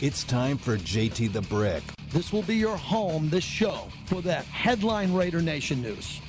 [0.00, 1.82] It's time for JT the Brick.
[2.10, 6.20] This will be your home, this show, for the headline Raider Nation news.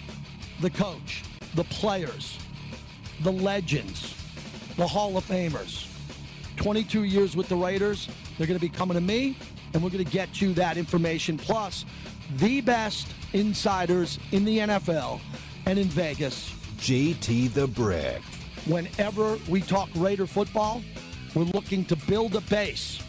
[0.59, 2.39] The coach, the players,
[3.21, 4.15] the legends,
[4.75, 5.85] the Hall of Famers.
[6.55, 8.09] 22 years with the Raiders.
[8.39, 9.37] They're going to be coming to me,
[9.75, 11.37] and we're going to get you that information.
[11.37, 11.85] Plus,
[12.37, 15.21] the best insiders in the NFL
[15.67, 16.55] and in Vegas.
[16.77, 18.23] JT the Brick.
[18.65, 20.81] Whenever we talk Raider football,
[21.35, 23.03] we're looking to build a base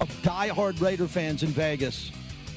[0.00, 2.10] of diehard Raider fans in Vegas,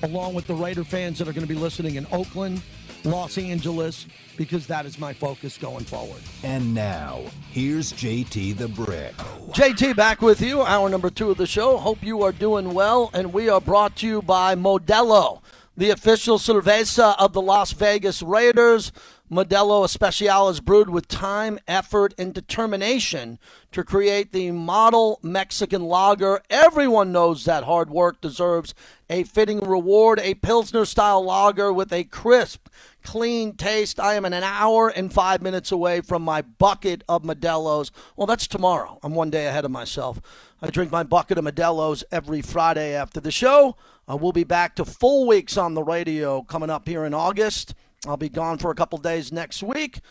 [0.04, 2.62] along with the Raider fans that are going to be listening in Oakland,
[3.04, 6.22] Los Angeles, because that is my focus going forward.
[6.44, 9.16] And now, here's JT the Brick.
[9.52, 11.78] JT back with you, hour number two of the show.
[11.78, 15.42] Hope you are doing well, and we are brought to you by Modelo,
[15.76, 18.92] the official cerveza of the Las Vegas Raiders.
[19.30, 23.40] Modelo Especial is brewed with time, effort, and determination
[23.74, 26.42] to create the model Mexican lager.
[26.50, 28.74] Everyone knows that hard work deserves
[29.10, 30.22] a fitting reward.
[30.22, 32.70] A Pilsner style lager with a crisp,
[33.04, 34.00] clean taste.
[34.00, 37.92] I am an hour and five minutes away from my bucket of Modelo's.
[38.16, 38.98] Well, that's tomorrow.
[39.04, 40.22] I'm one day ahead of myself.
[40.62, 43.76] I drink my bucket of Modelo's every Friday after the show.
[44.10, 47.76] Uh, we'll be back to full weeks on the radio coming up here in August.
[48.06, 50.02] I'll be gone for a couple days next week.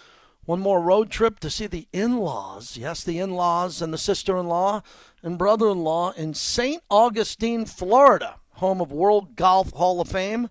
[0.45, 2.77] One more road trip to see the in laws.
[2.77, 4.83] Yes, the in laws and the sister in law
[5.23, 6.83] and brother in law in St.
[6.89, 10.49] Augustine, Florida, home of World Golf Hall of Fame.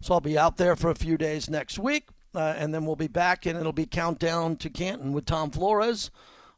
[0.00, 2.94] So I'll be out there for a few days next week, uh, and then we'll
[2.94, 6.10] be back, and it'll be countdown to Canton with Tom Flores.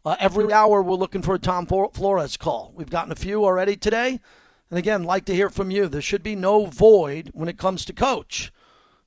[0.04, 2.72] Uh, every hour, we're looking for a Tom Flores call.
[2.74, 4.20] We've gotten a few already today.
[4.68, 5.88] And again, like to hear from you.
[5.88, 8.52] There should be no void when it comes to coach.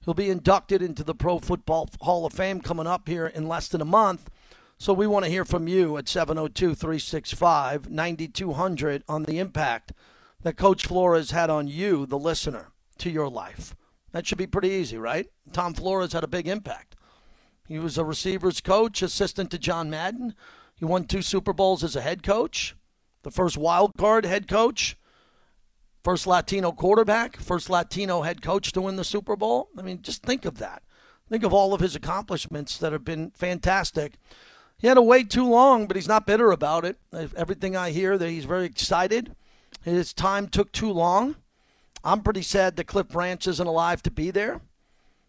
[0.04, 3.68] He'll be inducted into the Pro Football Hall of Fame coming up here in less
[3.68, 4.30] than a month.
[4.78, 9.94] So we want to hear from you at 702 365 9200 on the impact
[10.42, 13.76] that Coach Flores had on you, the listener, to your life.
[14.12, 15.28] That should be pretty easy, right?
[15.54, 16.96] Tom Flores had a big impact.
[17.66, 20.36] He was a receivers coach, assistant to John Madden.
[20.76, 22.76] He won two Super Bowls as a head coach,
[23.24, 24.98] the first wild card head coach
[26.04, 29.70] First Latino quarterback, first Latino head coach to win the Super Bowl.
[29.78, 30.84] I mean, just think of that.
[31.30, 34.16] Think of all of his accomplishments that have been fantastic.
[34.78, 36.98] He had to wait too long, but he's not bitter about it.
[37.14, 39.34] Everything I hear, that he's very excited.
[39.82, 41.38] His time took too long.
[42.04, 44.60] I'm pretty sad that Cliff Branch isn't alive to be there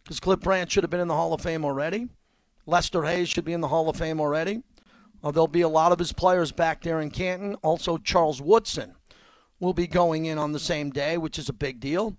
[0.03, 2.09] because Cliff Branch should have been in the Hall of Fame already.
[2.67, 4.65] Lester Hayes should be in the Hall of Fame already.
[5.23, 7.55] Uh, there'll be a lot of his players back there in Canton.
[7.63, 8.97] Also, Charles Woodson
[9.61, 12.17] will be going in on the same day, which is a big deal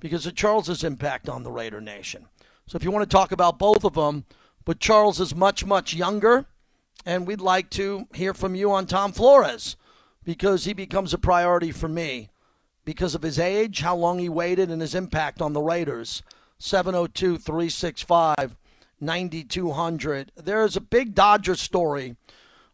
[0.00, 2.26] because of Charles's impact on the Raider Nation.
[2.66, 4.24] So if you want to talk about both of them,
[4.64, 6.46] but Charles is much, much younger,
[7.04, 9.76] and we'd like to hear from you on Tom Flores
[10.24, 12.30] because he becomes a priority for me
[12.84, 16.22] because of his age, how long he waited, and his impact on the Raiders.
[16.58, 18.56] 702 365
[18.98, 20.32] 9200.
[20.36, 22.16] There's a big Dodger story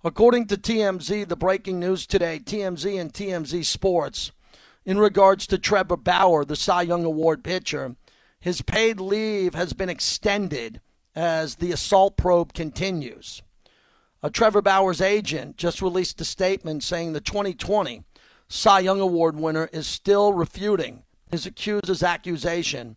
[0.04, 4.32] According to TMZ, the breaking news today, TMZ and TMZ Sports,
[4.84, 7.94] in regards to Trevor Bauer, the Cy Young Award pitcher,
[8.40, 10.80] his paid leave has been extended
[11.14, 13.42] as the assault probe continues.
[14.24, 18.02] Uh, Trevor Bauer's agent just released a statement saying the 2020
[18.48, 22.96] Cy Young Award winner is still refuting his accuser's accusation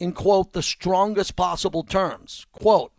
[0.00, 2.46] in, quote, the strongest possible terms.
[2.50, 2.92] Quote,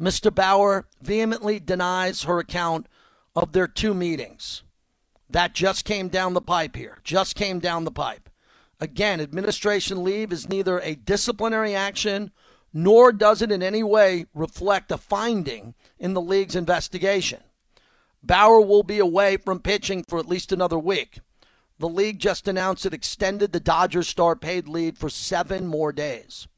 [0.00, 0.34] Mr.
[0.34, 2.86] Bauer vehemently denies her account
[3.34, 4.62] of their two meetings.
[5.28, 6.98] That just came down the pipe here.
[7.02, 8.28] Just came down the pipe.
[8.80, 12.30] Again, administration leave is neither a disciplinary action
[12.72, 17.40] nor does it in any way reflect a finding in the league's investigation.
[18.22, 21.20] Bauer will be away from pitching for at least another week.
[21.78, 26.48] The league just announced it extended the Dodgers star paid leave for seven more days.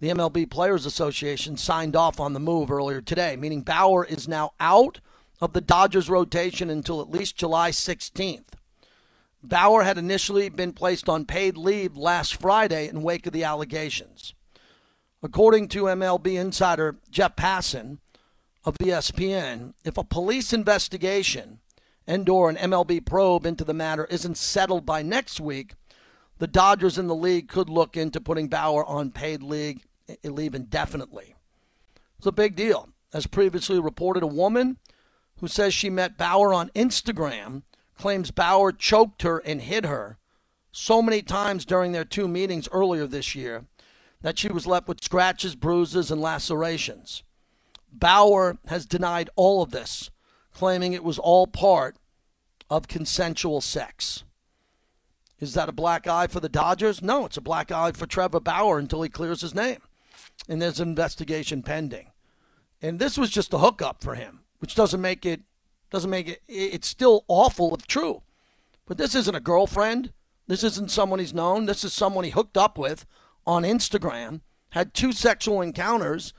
[0.00, 4.52] The MLB Players Association signed off on the move earlier today, meaning Bauer is now
[4.60, 5.00] out
[5.40, 8.44] of the Dodgers rotation until at least July 16th.
[9.42, 14.34] Bauer had initially been placed on paid leave last Friday in wake of the allegations.
[15.20, 17.98] According to MLB insider Jeff Passan
[18.64, 21.58] of ESPN, if a police investigation
[22.06, 25.74] and or an MLB probe into the matter isn't settled by next week,
[26.38, 29.82] the Dodgers and the league could look into putting Bauer on paid league
[30.24, 31.34] leave indefinitely.
[32.18, 32.88] It's a big deal.
[33.12, 34.78] As previously reported, a woman
[35.40, 37.62] who says she met Bauer on Instagram
[37.96, 40.18] claims Bauer choked her and hit her
[40.72, 43.64] so many times during their two meetings earlier this year
[44.20, 47.22] that she was left with scratches, bruises, and lacerations.
[47.92, 50.10] Bauer has denied all of this,
[50.52, 51.96] claiming it was all part
[52.68, 54.24] of consensual sex.
[55.40, 57.00] Is that a black eye for the Dodgers?
[57.00, 59.78] No, it's a black eye for Trevor Bauer until he clears his name.
[60.48, 62.12] And there's an investigation pending.
[62.80, 65.40] And this was just a hookup for him, which doesn't make it
[65.90, 68.22] doesn't make it it's still awful if true.
[68.86, 70.12] But this isn't a girlfriend.
[70.46, 71.66] This isn't someone he's known.
[71.66, 73.04] This is someone he hooked up with
[73.46, 74.40] on Instagram,
[74.70, 76.32] had two sexual encounters,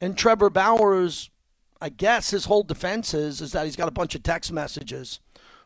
[0.00, 1.30] and Trevor Bauer's,
[1.80, 5.20] I guess his whole defense is is that he's got a bunch of text messages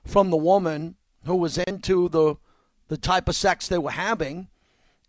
[0.04, 2.36] from the woman who was into the
[2.88, 4.48] the type of sex they were having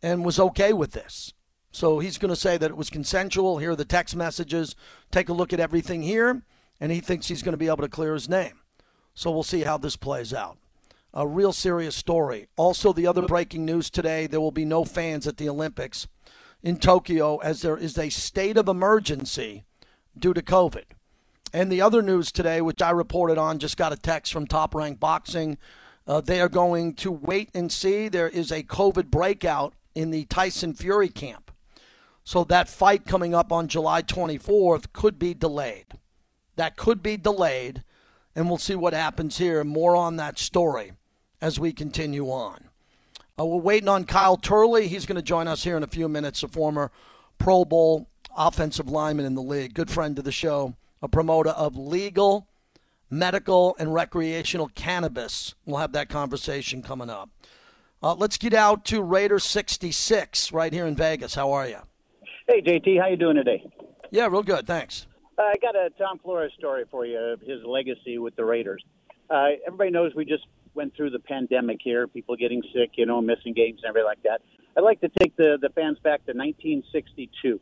[0.01, 1.33] and was okay with this.
[1.73, 3.57] So he's going to say that it was consensual.
[3.57, 4.75] Here are the text messages.
[5.11, 6.43] Take a look at everything here.
[6.79, 8.61] And he thinks he's going to be able to clear his name.
[9.15, 10.57] So we'll see how this plays out.
[11.15, 12.47] A real serious story.
[12.57, 16.07] Also, the other breaking news today there will be no fans at the Olympics
[16.61, 19.63] in Tokyo as there is a state of emergency
[20.17, 20.85] due to COVID.
[21.51, 24.75] And the other news today, which I reported on, just got a text from Top
[24.75, 25.57] Rank Boxing.
[26.05, 28.09] Uh, they are going to wait and see.
[28.09, 31.51] There is a COVID breakout in the Tyson Fury camp.
[32.23, 35.85] So that fight coming up on July 24th could be delayed.
[36.55, 37.83] That could be delayed,
[38.35, 39.63] and we'll see what happens here.
[39.63, 40.93] More on that story
[41.41, 42.69] as we continue on.
[43.37, 44.87] Uh, we're waiting on Kyle Turley.
[44.87, 46.91] He's going to join us here in a few minutes, a former
[47.39, 51.75] Pro Bowl offensive lineman in the league, good friend to the show, a promoter of
[51.75, 52.47] legal,
[53.09, 55.55] medical, and recreational cannabis.
[55.65, 57.29] We'll have that conversation coming up.
[58.01, 61.35] Uh, let's get out to Raider 66 right here in Vegas.
[61.35, 61.79] How are you?
[62.45, 63.65] Hey, JT, how you doing today?
[64.11, 64.67] Yeah, real good.
[64.67, 65.07] Thanks.
[65.37, 68.83] Uh, I got a Tom Flores story for you, his legacy with the Raiders.
[69.29, 73.21] Uh, everybody knows we just went through the pandemic here, people getting sick, you know,
[73.21, 74.41] missing games and everything like that.
[74.75, 77.61] I'd like to take the, the fans back to 1962.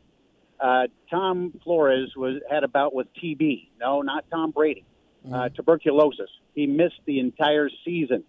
[0.58, 3.68] Uh, Tom Flores was had a bout with TB.
[3.78, 4.84] No, not Tom Brady.
[5.24, 5.54] Uh, mm.
[5.54, 6.30] tuberculosis.
[6.54, 8.24] He missed the entire season.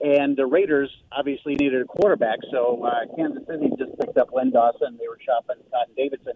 [0.00, 4.50] And the Raiders obviously needed a quarterback, so uh, Kansas City just picked up Len
[4.50, 4.96] Dawson.
[4.98, 6.32] They were shopping Cotton Davidson.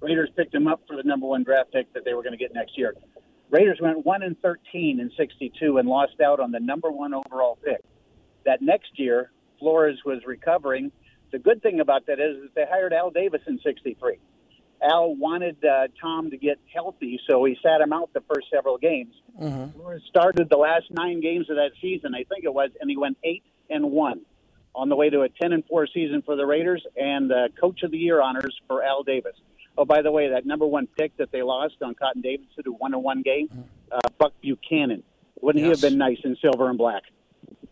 [0.00, 2.38] Raiders picked him up for the number one draft pick that they were going to
[2.38, 2.94] get next year.
[3.50, 7.58] Raiders went one and thirteen in '62 and lost out on the number one overall
[7.64, 7.80] pick.
[8.44, 10.92] That next year, Flores was recovering.
[11.32, 14.18] The good thing about that is that they hired Al Davis in '63.
[14.82, 18.78] Al wanted uh, Tom to get healthy, so he sat him out the first several
[18.78, 19.14] games.
[19.40, 19.78] Mm-hmm.
[19.78, 22.96] Flores started the last nine games of that season, I think it was, and he
[22.96, 24.20] went eight and one
[24.74, 27.82] on the way to a ten and four season for the Raiders and uh, Coach
[27.82, 29.34] of the Year honors for Al Davis.
[29.76, 32.72] Oh, by the way, that number one pick that they lost on Cotton Davidson to
[32.72, 33.62] one and one game, mm-hmm.
[33.92, 35.02] uh, Buck Buchanan.
[35.40, 35.78] Wouldn't yes.
[35.78, 37.02] he have been nice in silver and black?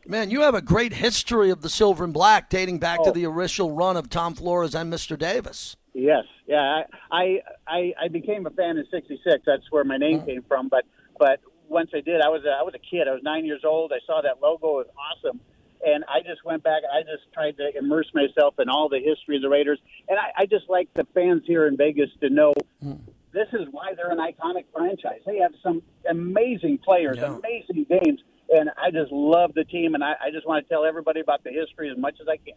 [0.06, 3.06] Man, you have a great history of the silver and black dating back oh.
[3.06, 5.18] to the original run of Tom Flores and Mr.
[5.18, 5.76] Davis.
[5.98, 9.24] Yes, yeah, I I I became a fan in '66.
[9.46, 10.26] That's where my name mm-hmm.
[10.26, 10.68] came from.
[10.68, 10.84] But
[11.18, 13.08] but once I did, I was a, I was a kid.
[13.08, 13.92] I was nine years old.
[13.94, 14.80] I saw that logo.
[14.80, 15.40] It was awesome,
[15.82, 16.82] and I just went back.
[16.92, 20.42] I just tried to immerse myself in all the history of the Raiders, and I,
[20.42, 22.52] I just like the fans here in Vegas to know.
[22.84, 23.00] Mm.
[23.32, 25.20] This is why they're an iconic franchise.
[25.24, 27.38] They have some amazing players, yeah.
[27.38, 28.20] amazing games,
[28.50, 29.94] and I just love the team.
[29.94, 32.36] And I, I just want to tell everybody about the history as much as I
[32.36, 32.56] can.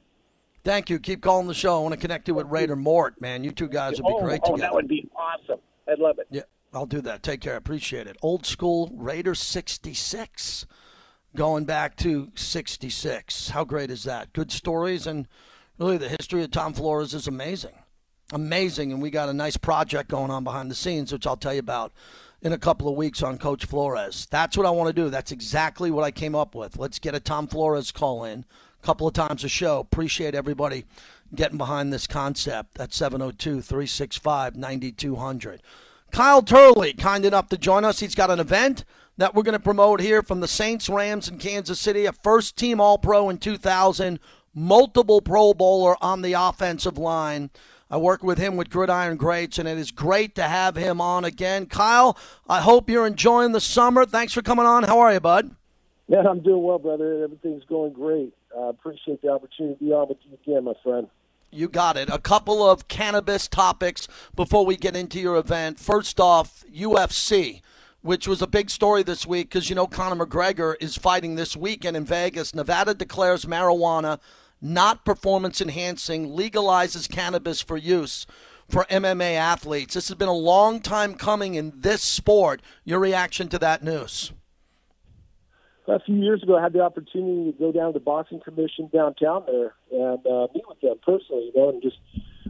[0.70, 1.00] Thank you.
[1.00, 1.80] Keep calling the show.
[1.80, 3.44] I want to connect you with Raider Mort, man.
[3.44, 4.68] You two guys would be oh, great oh, together.
[4.68, 5.60] That would be awesome.
[5.88, 6.28] I'd love it.
[6.30, 6.44] Yeah,
[6.76, 7.24] I'll do that.
[7.24, 7.56] Take care.
[7.56, 8.18] I appreciate it.
[8.22, 10.68] Old school Raider 66.
[11.36, 13.50] Going back to 66.
[13.50, 14.32] How great is that?
[14.32, 15.28] Good stories and
[15.80, 17.74] really the history of Tom Flores is amazing.
[18.32, 18.94] Amazing.
[18.94, 21.62] And we got a nice project going on behind the scenes, which I'll tell you
[21.62, 21.94] about
[22.44, 24.28] in a couple of weeks on Coach Flores.
[24.30, 25.10] That's what I want to do.
[25.10, 26.78] That's exactly what I came up with.
[26.78, 28.46] Let's get a Tom Flores call in
[28.82, 29.80] couple of times a show.
[29.80, 30.86] Appreciate everybody
[31.34, 35.62] getting behind this concept at 702 365 9200.
[36.12, 38.00] Kyle Turley, kind enough to join us.
[38.00, 38.84] He's got an event
[39.18, 42.06] that we're going to promote here from the Saints, Rams, and Kansas City.
[42.06, 44.20] A first team All Pro in 2000,
[44.56, 47.50] multiple Pro Bowler on the offensive line.
[47.92, 51.26] I work with him with Gridiron Greats, and it is great to have him on
[51.26, 51.66] again.
[51.66, 52.18] Kyle,
[52.48, 54.06] I hope you're enjoying the summer.
[54.06, 54.84] Thanks for coming on.
[54.84, 55.56] How are you, bud?
[56.08, 57.24] Yeah, I'm doing well, brother.
[57.24, 58.34] Everything's going great.
[58.56, 61.08] I uh, appreciate the opportunity to be on with you again, my friend.
[61.52, 62.10] You got it.
[62.10, 65.80] A couple of cannabis topics before we get into your event.
[65.80, 67.62] First off, UFC,
[68.02, 71.58] which was a big story this week because you know Conor McGregor is fighting this
[71.58, 72.54] weekend in Vegas.
[72.54, 74.20] Nevada declares marijuana
[74.62, 78.26] not performance enhancing, legalizes cannabis for use
[78.68, 79.96] for MMA athletes.
[79.96, 82.62] This has been a long time coming in this sport.
[82.84, 84.32] Your reaction to that news?
[85.90, 88.90] A few years ago, I had the opportunity to go down to the boxing commission
[88.94, 91.52] downtown there and uh, meet with them personally.
[91.54, 91.98] You know, and just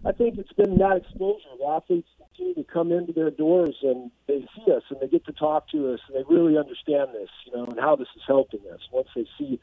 [0.05, 1.49] I think it's been that exposure.
[1.59, 5.25] The athletes continue to come into their doors and they see us and they get
[5.25, 8.21] to talk to us and they really understand this, you know, and how this is
[8.25, 8.79] helping us.
[8.91, 9.59] Once they see,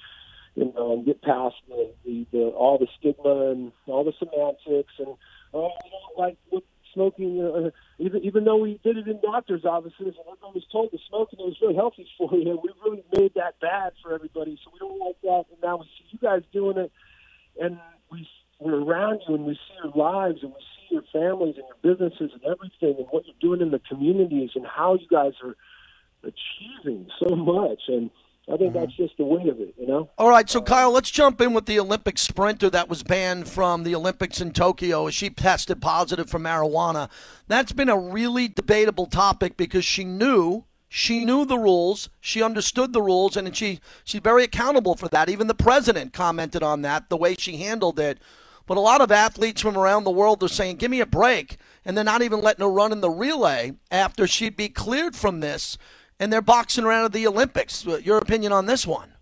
[0.55, 4.93] you know, and get past the, the, the all the stigma and all the semantics
[4.99, 5.17] and
[5.55, 6.65] oh, we don't like what
[6.97, 7.41] smoking.
[7.45, 10.99] Uh, even even though we did it in doctors' offices and everyone was told the
[11.09, 14.59] smoking was really healthy for you, we really made that bad for everybody.
[14.65, 15.45] So we don't like that.
[15.53, 16.91] And now we see you guys doing it,
[17.61, 17.79] and
[18.11, 18.27] we
[18.59, 21.95] we're around you and we see your lives and we see your families and your
[21.95, 25.57] businesses and everything and what you're doing in the communities and how you guys are
[26.23, 28.11] achieving so much and
[28.49, 28.81] I think mm-hmm.
[28.81, 30.09] that's just the way of it, you know.
[30.19, 33.83] All right, so Kyle, let's jump in with the Olympic sprinter that was banned from
[33.83, 37.11] the Olympics in Tokyo she tested positive for marijuana.
[37.49, 42.93] That's been a really debatable topic because she knew she knew the rules, she understood
[42.93, 45.29] the rules, and she she's very accountable for that.
[45.29, 48.19] Even the president commented on that, the way she handled it.
[48.67, 51.57] But a lot of athletes from around the world are saying, "Give me a break,"
[51.85, 55.41] and they're not even letting her run in the relay after she'd be cleared from
[55.41, 55.77] this
[56.19, 57.87] and they're boxing around at the Olympics.
[57.87, 59.13] Uh, your opinion on this one?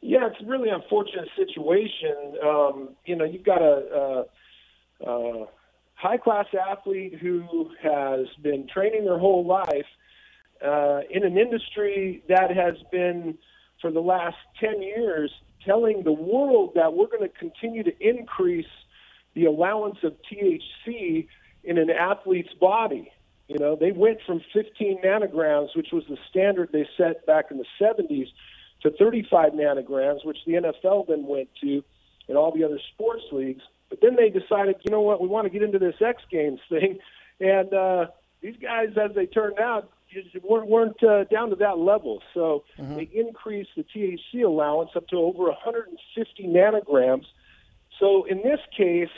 [0.00, 2.36] Yeah, it's a really unfortunate situation.
[2.44, 4.24] Um, you know, you've got a,
[5.04, 5.46] a, a
[5.94, 9.86] high class athlete who has been training their whole life
[10.64, 13.36] uh, in an industry that has been,
[13.80, 15.32] for the last 10 years,
[15.64, 18.66] telling the world that we're going to continue to increase
[19.34, 21.26] the allowance of THC
[21.64, 23.10] in an athlete's body.
[23.48, 27.56] You know, they went from 15 nanograms, which was the standard they set back in
[27.56, 28.28] the 70s,
[28.82, 31.82] to 35 nanograms, which the NFL then went to,
[32.28, 33.62] and all the other sports leagues.
[33.88, 36.60] But then they decided, you know what, we want to get into this X Games
[36.68, 36.98] thing,
[37.40, 38.06] and uh,
[38.42, 39.90] these guys, as they turned out,
[40.42, 42.22] weren't, weren't uh, down to that level.
[42.34, 42.96] So mm-hmm.
[42.96, 47.24] they increased the THC allowance up to over 150 nanograms.
[47.98, 49.08] So in this case,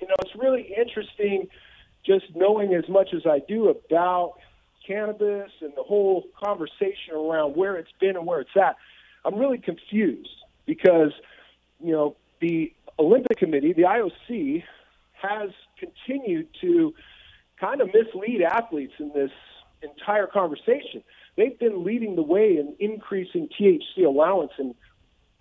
[0.00, 1.48] you know, it's really interesting
[2.04, 4.34] just knowing as much as I do about
[4.86, 8.76] cannabis and the whole conversation around where it's been and where it's at,
[9.24, 10.30] I'm really confused
[10.66, 11.12] because,
[11.82, 14.62] you know, the Olympic Committee, the IOC,
[15.12, 16.94] has continued to
[17.60, 19.30] kind of mislead athletes in this
[19.82, 21.02] entire conversation.
[21.36, 24.74] They've been leading the way in increasing THC allowance in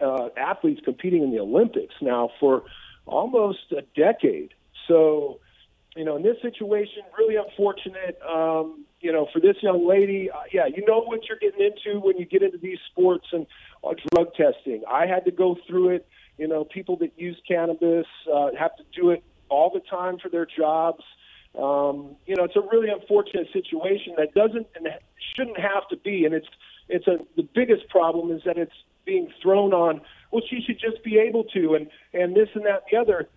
[0.02, 2.64] uh, athletes competing in the Olympics now for
[3.06, 4.54] almost a decade.
[4.88, 5.40] So,
[5.96, 8.20] you know, in this situation, really unfortunate.
[8.28, 12.00] Um, you know, for this young lady, uh, yeah, you know what you're getting into
[12.00, 13.48] when you get into these sports and
[13.84, 14.84] uh, drug testing.
[14.90, 16.08] I had to go through it.
[16.38, 20.30] You know, people that use cannabis uh, have to do it all the time for
[20.30, 21.04] their jobs.
[21.58, 24.88] Um, you know, it's a really unfortunate situation that doesn't and
[25.36, 26.26] shouldn't have to be.
[26.26, 26.48] And it's
[26.88, 30.02] it's a the biggest problem is that it's being thrown on.
[30.32, 33.30] Well, she should just be able to, and and this and that and the other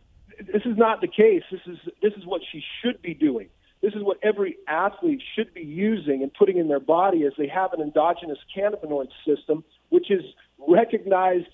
[0.46, 1.42] this is not the case.
[1.50, 3.48] This is this is what she should be doing.
[3.82, 7.48] This is what every athlete should be using and putting in their body as they
[7.48, 10.22] have an endogenous cannabinoid system, which is
[10.58, 11.48] recognized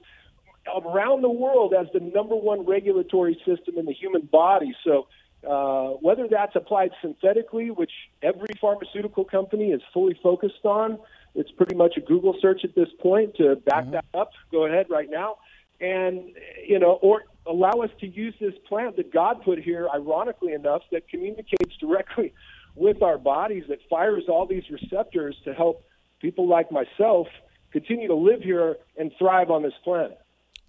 [0.84, 4.74] around the world as the number one regulatory system in the human body.
[4.84, 5.08] So
[5.48, 7.92] uh, whether that's applied synthetically, which
[8.22, 10.98] every pharmaceutical company is fully focused on,
[11.34, 13.92] it's pretty much a Google search at this point to back mm-hmm.
[13.92, 14.32] that up.
[14.50, 15.36] Go ahead right now.
[15.80, 16.32] And,
[16.66, 20.82] you know, or allow us to use this plant that God put here, ironically enough,
[20.92, 22.34] that communicates directly
[22.74, 25.84] with our bodies, that fires all these receptors to help
[26.20, 27.26] people like myself
[27.72, 30.18] continue to live here and thrive on this planet.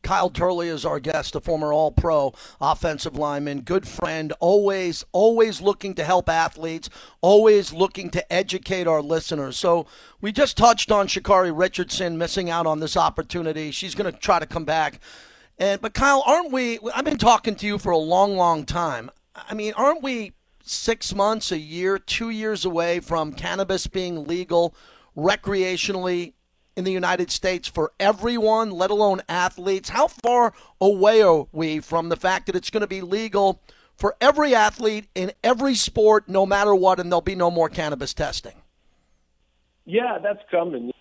[0.01, 5.61] Kyle Turley is our guest, a former All Pro offensive lineman, good friend, always, always
[5.61, 6.89] looking to help athletes,
[7.21, 9.57] always looking to educate our listeners.
[9.57, 9.85] So
[10.21, 13.71] we just touched on Sha'Carri Richardson missing out on this opportunity.
[13.71, 14.99] She's going to try to come back
[15.59, 16.79] and but Kyle, aren't we?
[16.95, 19.11] I've been talking to you for a long, long time.
[19.35, 24.73] I mean, aren't we six months, a year, two years away from cannabis being legal
[25.17, 26.33] recreationally
[26.75, 29.89] in the United States for everyone, let alone athletes?
[29.89, 33.61] How far away are we from the fact that it's going to be legal
[33.97, 38.13] for every athlete in every sport, no matter what, and there'll be no more cannabis
[38.13, 38.55] testing?
[39.85, 40.91] Yeah, that's coming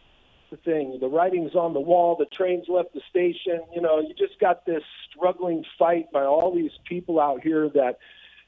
[0.50, 0.98] the thing.
[1.00, 2.16] The writing's on the wall.
[2.18, 3.60] The train's left the station.
[3.74, 7.98] You know, you just got this struggling fight by all these people out here that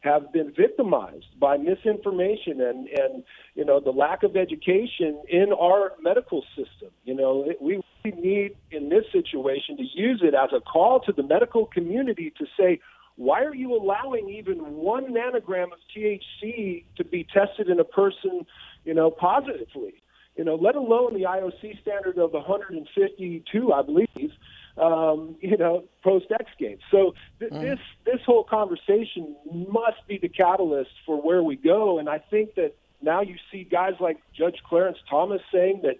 [0.00, 3.22] have been victimized by misinformation and and
[3.54, 6.90] you know the lack of education in our medical system.
[7.04, 11.12] You know, it, we need in this situation to use it as a call to
[11.12, 12.80] the medical community to say.
[13.16, 18.46] Why are you allowing even one nanogram of THC to be tested in a person,
[18.86, 20.00] you know, positively?
[20.40, 24.32] You know, let alone the IOC standard of 152, I believe,
[24.78, 26.80] um, you know, post X Games.
[26.90, 27.60] So th- mm.
[27.60, 32.54] this this whole conversation must be the catalyst for where we go, and I think
[32.54, 35.96] that now you see guys like Judge Clarence Thomas saying that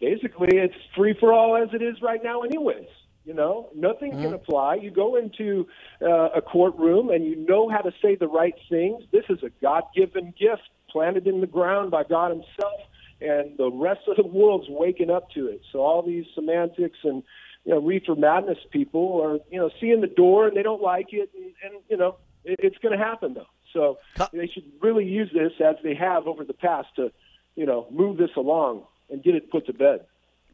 [0.00, 2.86] basically it's free for all as it is right now, anyways.
[3.24, 4.22] You know, nothing mm-hmm.
[4.22, 4.76] can apply.
[4.76, 5.66] You go into
[6.00, 9.02] uh, a courtroom and you know how to say the right things.
[9.10, 12.80] This is a God given gift planted in the ground by God Himself,
[13.20, 15.62] and the rest of the world's waking up to it.
[15.72, 17.22] So all these semantics and
[17.64, 21.12] you know reefer madness people are you know seeing the door and they don't like
[21.12, 23.46] it, and, and you know it, it's going to happen though.
[23.72, 23.98] So
[24.32, 27.12] they should really use this as they have over the past to
[27.54, 30.06] you know move this along and get it put to bed.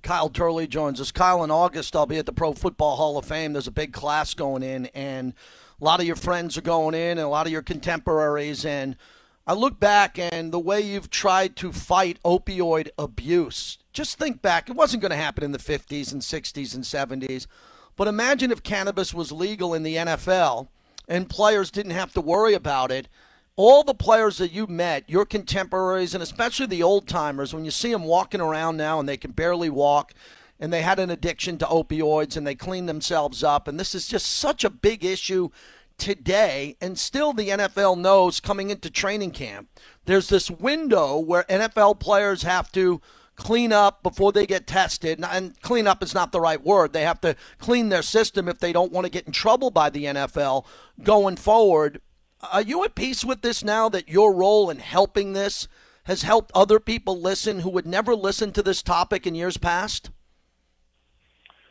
[0.02, 1.12] Kyle Turley joins us.
[1.12, 3.52] Kyle, in August, I'll be at the Pro Football Hall of Fame.
[3.52, 5.32] There's a big class going in, and
[5.80, 8.64] a lot of your friends are going in, and a lot of your contemporaries.
[8.64, 8.96] And
[9.46, 13.78] I look back and the way you've tried to fight opioid abuse.
[13.92, 14.68] Just think back.
[14.68, 17.46] It wasn't going to happen in the 50s and 60s and 70s.
[17.96, 20.68] But imagine if cannabis was legal in the NFL
[21.08, 23.08] and players didn't have to worry about it
[23.56, 27.70] all the players that you met, your contemporaries, and especially the old timers, when you
[27.70, 30.12] see them walking around now and they can barely walk,
[30.58, 34.08] and they had an addiction to opioids and they cleaned themselves up, and this is
[34.08, 35.50] just such a big issue
[35.98, 39.68] today, and still the NFL knows coming into training camp,
[40.04, 43.00] there's this window where NFL players have to
[43.36, 45.22] clean up before they get tested.
[45.22, 46.92] And clean up is not the right word.
[46.92, 49.90] They have to clean their system if they don't want to get in trouble by
[49.90, 50.64] the NFL
[51.02, 52.00] going forward.
[52.52, 55.68] Are you at peace with this now that your role in helping this
[56.04, 60.10] has helped other people listen who would never listen to this topic in years past?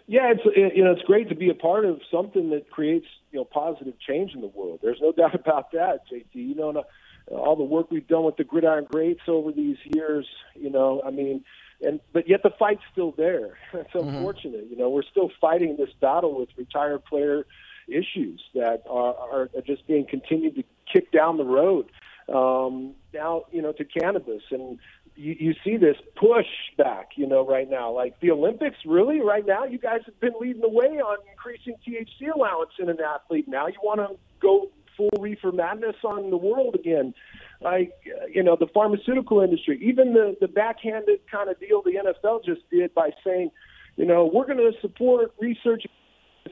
[0.07, 3.39] Yeah, it's you know it's great to be a part of something that creates you
[3.39, 4.79] know positive change in the world.
[4.81, 6.25] There's no doubt about that, JT.
[6.33, 6.83] You know,
[7.29, 10.27] all the work we've done with the gridiron greats over these years.
[10.55, 11.43] You know, I mean,
[11.81, 13.57] and but yet the fight's still there.
[13.73, 14.15] It's mm-hmm.
[14.15, 14.65] unfortunate.
[14.65, 14.73] Mm-hmm.
[14.73, 17.45] You know, we're still fighting this battle with retired player
[17.87, 21.89] issues that are, are just being continued to kick down the road
[22.33, 24.43] um, now, you know, to cannabis.
[24.51, 24.79] And
[25.21, 26.47] you, you see this push
[26.77, 27.91] back, you know, right now.
[27.91, 31.75] Like the Olympics, really, right now, you guys have been leading the way on increasing
[31.87, 33.47] THC allowance in an athlete.
[33.47, 37.13] Now you want to go full reefer madness on the world again.
[37.61, 37.93] Like,
[38.33, 42.61] you know, the pharmaceutical industry, even the, the backhanded kind of deal the NFL just
[42.71, 43.51] did by saying,
[43.97, 45.83] you know, we're going to support research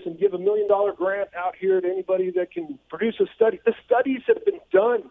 [0.06, 3.60] and give a million dollar grant out here to anybody that can produce a study.
[3.66, 5.10] The studies have been done.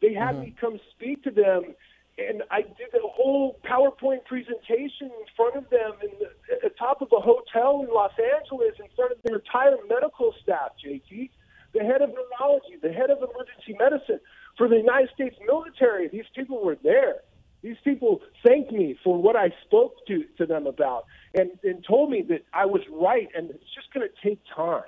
[0.00, 0.44] They had mm-hmm.
[0.44, 1.74] me come speak to them,
[2.18, 6.70] and I did a whole PowerPoint presentation in front of them in the, at the
[6.78, 11.30] top of a hotel in Los Angeles in front of their entire medical staff, JT,
[11.72, 14.20] the head of neurology, the head of emergency medicine
[14.58, 16.08] for the United States military.
[16.08, 17.22] These people were there.
[17.62, 22.10] These people thanked me for what I spoke to, to them about and, and told
[22.10, 24.82] me that I was right and it's just going to take time.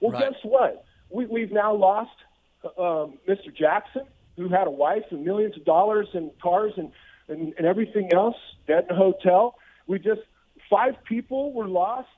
[0.00, 0.32] Well, right.
[0.32, 0.84] guess what?
[1.10, 2.16] We, we've now lost
[2.78, 3.54] um, Mr.
[3.54, 6.90] Jackson, who had a wife and millions of dollars and cars and,
[7.28, 9.56] and, and everything else, dead in a hotel.
[9.86, 10.22] We just,
[10.70, 12.08] five people were lost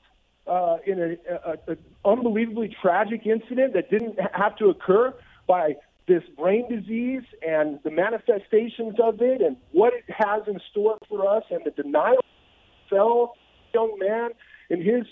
[0.47, 5.13] uh, in an unbelievably tragic incident that didn't have to occur
[5.47, 5.75] by
[6.07, 11.27] this brain disease and the manifestations of it and what it has in store for
[11.27, 12.23] us and the denial
[12.89, 13.33] fell
[13.73, 14.29] young man
[14.69, 15.05] and his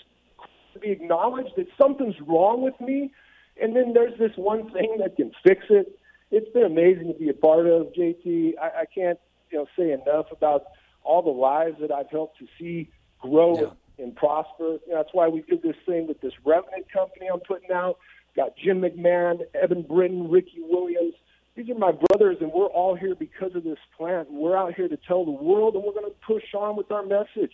[0.72, 3.12] to be acknowledged that something's wrong with me
[3.60, 5.98] and then there's this one thing that can fix it
[6.30, 9.18] it's been amazing to be a part of jt i, I can't
[9.50, 10.64] you know say enough about
[11.02, 14.04] all the lives that i've helped to see grow yeah.
[14.04, 17.40] and prosper you know, that's why we did this thing with this revenant company i'm
[17.40, 17.98] putting out
[18.36, 21.14] got Jim McMahon, Eben Britton, Ricky Williams.
[21.56, 24.30] These are my brothers, and we're all here because of this plant.
[24.30, 27.04] We're out here to tell the world, and we're going to push on with our
[27.04, 27.52] message.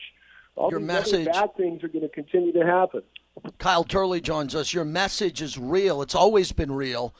[0.57, 3.03] All Your these message, bad things are going to continue to happen.
[3.59, 4.75] Kyle Turley joins us.
[4.75, 6.03] Your message is real.
[6.03, 7.15] It's always been real,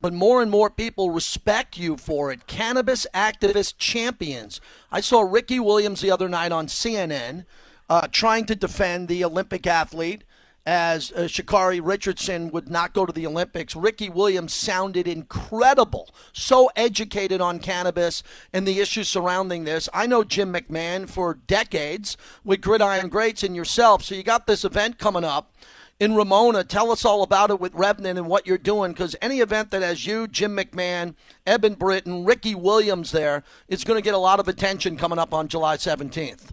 [0.00, 2.46] but more and more people respect you for it.
[2.46, 4.60] Cannabis activist champions.
[4.92, 7.44] I saw Ricky Williams the other night on CNN
[7.88, 10.24] uh, trying to defend the Olympic athlete
[10.68, 13.74] as uh, Sha'Carri Richardson would not go to the Olympics.
[13.74, 19.88] Ricky Williams sounded incredible, so educated on cannabis and the issues surrounding this.
[19.94, 24.04] I know Jim McMahon for decades with Gridiron Greats and yourself.
[24.04, 25.54] So you got this event coming up
[26.00, 26.64] in Ramona.
[26.64, 29.82] Tell us all about it with Revenant and what you're doing, because any event that
[29.82, 31.14] has you, Jim McMahon,
[31.46, 35.34] Eben Britton, Ricky Williams there is going to get a lot of attention coming up
[35.34, 36.52] on July 17th.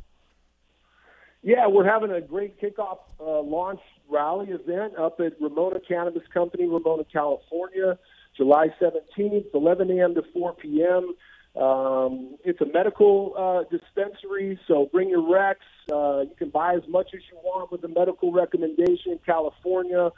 [1.42, 3.80] Yeah, we're having a great kickoff uh, launch
[4.10, 8.00] rally event up at Ramona Cannabis Company, Ramona, California,
[8.36, 10.16] July 17th, 11 a.m.
[10.16, 11.14] to 4 p.m.
[11.56, 15.56] Um, it's a medical uh, dispensary, so bring your recs.
[15.92, 20.12] Uh, you can buy as much as you want with a medical recommendation in California.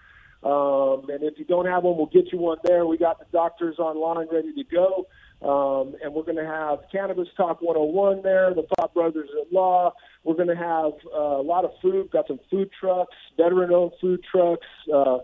[0.43, 2.85] Um, and if you don't have one, we'll get you one there.
[2.85, 5.07] We got the doctors online ready to go.
[5.41, 9.93] Um, and we're going to have Cannabis Talk 101 there, the Thought Brothers at Law.
[10.23, 13.91] We're going to have uh, a lot of food, got some food trucks, veteran owned
[14.01, 15.19] food trucks uh,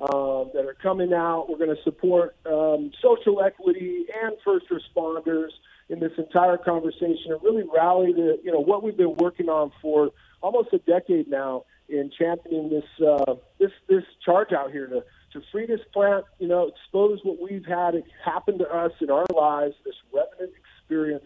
[0.00, 1.46] uh, that are coming out.
[1.48, 5.50] We're going to support um, social equity and first responders
[5.88, 9.72] in this entire conversation and really rally the, you know, what we've been working on
[9.80, 10.10] for
[10.42, 15.42] almost a decade now in championing this, uh, this, this charge out here to to
[15.52, 19.74] free this plant, you know, expose what we've had happen to us in our lives,
[19.84, 21.24] this revenant experience,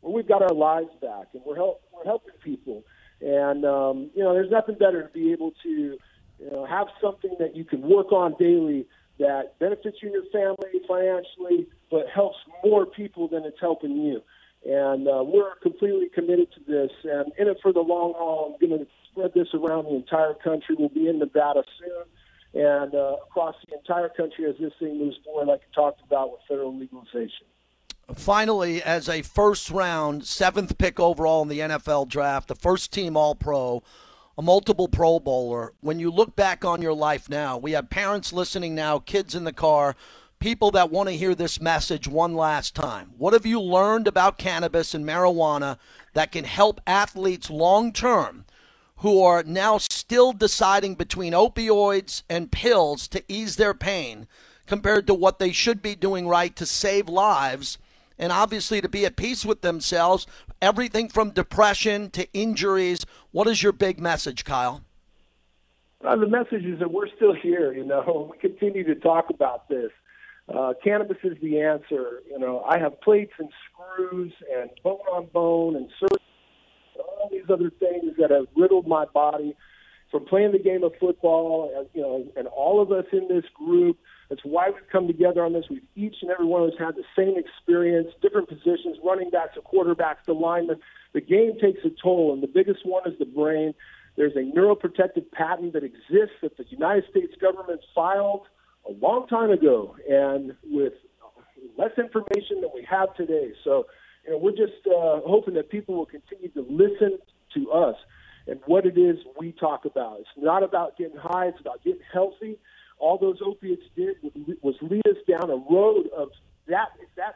[0.00, 2.84] where we've got our lives back and we're, help, we're helping people.
[3.20, 5.98] And, um, you know, there's nothing better to be able to,
[6.38, 8.86] you know, have something that you can work on daily
[9.18, 14.22] that benefits you and your family financially, but helps more people than it's helping you.
[14.64, 18.56] And uh, we're completely committed to this and in it for the long haul.
[18.60, 20.76] I'm going to spread this around the entire country.
[20.78, 22.04] We'll be in Nevada soon
[22.54, 26.32] and uh, across the entire country as this thing moves forward, like you talked about
[26.32, 27.46] with federal legalization.
[28.14, 33.16] Finally, as a first round, seventh pick overall in the NFL draft, the first team
[33.16, 33.82] All Pro,
[34.38, 38.32] a multiple Pro Bowler, when you look back on your life now, we have parents
[38.32, 39.96] listening now, kids in the car,
[40.38, 43.10] people that want to hear this message one last time.
[43.18, 45.76] What have you learned about cannabis and marijuana
[46.14, 48.44] that can help athletes long term?
[49.02, 54.26] who are now still deciding between opioids and pills to ease their pain
[54.66, 57.78] compared to what they should be doing right to save lives
[58.18, 60.26] and obviously to be at peace with themselves.
[60.60, 63.06] Everything from depression to injuries.
[63.30, 64.82] What is your big message, Kyle?
[66.04, 67.72] Uh, the message is that we're still here.
[67.72, 69.90] You know, we continue to talk about this.
[70.52, 72.22] Uh, cannabis is the answer.
[72.30, 76.24] You know, I have plates and screws and bone on bone and surgery
[76.98, 79.54] all these other things that have riddled my body
[80.10, 81.72] from playing the game of football.
[81.76, 83.98] And, you know, and all of us in this group.
[84.28, 85.64] That's why we've come together on this.
[85.70, 89.54] We've each and every one of us had the same experience, different positions, running backs,
[89.54, 90.80] to quarterbacks, to linemen.
[91.14, 93.74] The game takes a toll, and the biggest one is the brain.
[94.16, 98.46] There's a neuroprotective patent that exists that the United States government filed
[98.86, 100.92] a long time ago, and with
[101.78, 103.52] less information than we have today.
[103.64, 103.86] So
[104.24, 107.18] you know, we're just uh, hoping that people will continue to listen
[107.54, 107.96] to us
[108.46, 110.20] and what it is we talk about.
[110.20, 112.58] It's not about getting high; it's about getting healthy.
[112.98, 114.16] All those opiates did
[114.62, 116.30] was lead us down a road of
[116.66, 117.34] that that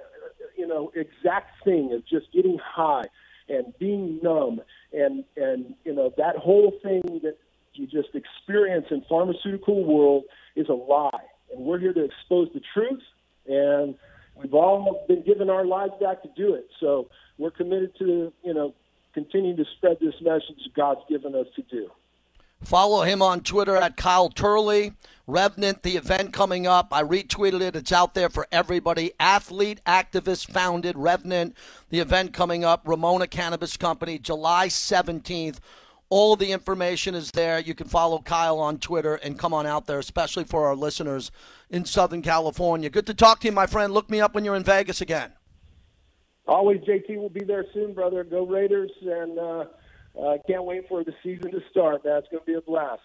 [0.57, 3.05] you know exact thing of just getting high
[3.49, 4.61] and being numb
[4.93, 7.37] and and you know that whole thing that
[7.75, 10.25] you just experience in pharmaceutical world
[10.57, 11.11] is a lie
[11.53, 13.03] and we're here to expose the truth
[13.47, 13.95] and
[14.35, 16.69] we've all been given our lives back to do it.
[16.81, 18.75] So we're committed to, you know,
[19.15, 21.91] continuing to spread this message God's given us to do.
[22.63, 24.93] Follow him on Twitter at Kyle Turley.
[25.27, 26.89] Revenant, the event coming up.
[26.91, 27.77] I retweeted it.
[27.77, 29.13] It's out there for everybody.
[29.21, 31.57] Athlete, activist founded Revenant.
[31.91, 32.83] The event coming up.
[32.85, 35.59] Ramona Cannabis Company, July 17th.
[36.09, 37.59] All the information is there.
[37.59, 41.31] You can follow Kyle on Twitter and come on out there, especially for our listeners
[41.71, 42.91] in Southern California.
[42.91, 43.95] Good to talk to you, my friend.
[43.95, 45.33] Look me up when you're in Vegas again.
[46.47, 48.25] Always, JT will be there soon, brother.
[48.25, 49.65] Go Raiders, and uh,
[50.21, 52.03] uh, can't wait for the season to start.
[52.05, 53.03] That's going to be a blast.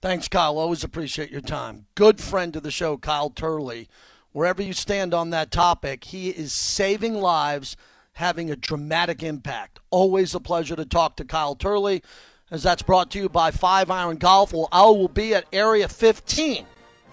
[0.00, 0.58] Thanks, Kyle.
[0.58, 1.86] Always appreciate your time.
[1.94, 3.88] Good friend of the show, Kyle Turley.
[4.32, 7.76] Wherever you stand on that topic, he is saving lives–
[8.14, 9.80] having a dramatic impact.
[9.90, 12.02] Always a pleasure to talk to Kyle Turley,
[12.50, 14.52] as that's brought to you by Five Iron Golf.
[14.52, 16.66] Well, I will be at Area 15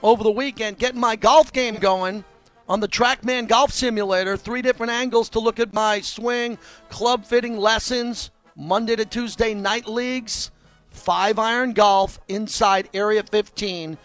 [0.04, 2.24] over the weekend getting my golf game going
[2.68, 4.38] on the Trackman Golf Simulator.
[4.38, 6.58] Three different angles to look at my swing,
[6.90, 10.52] club fitting lessons, Monday to Tuesday night leagues,
[10.92, 13.98] Five Iron Golf inside Area 15.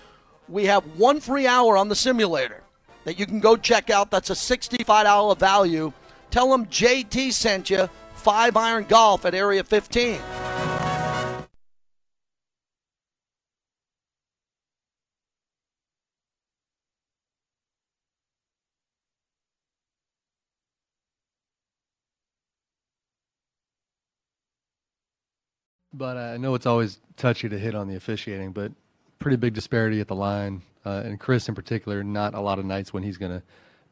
[0.48, 2.62] We have one free hour on the simulator
[3.04, 4.10] that you can go check out.
[4.10, 5.92] That's a $65 value
[6.34, 7.88] Tell them JT sent you.
[8.16, 10.18] Five Iron Golf at Area 15.
[25.96, 28.72] But uh, I know it's always touchy to hit on the officiating, but
[29.20, 30.62] pretty big disparity at the line.
[30.84, 33.42] Uh, and Chris, in particular, not a lot of nights when he's going to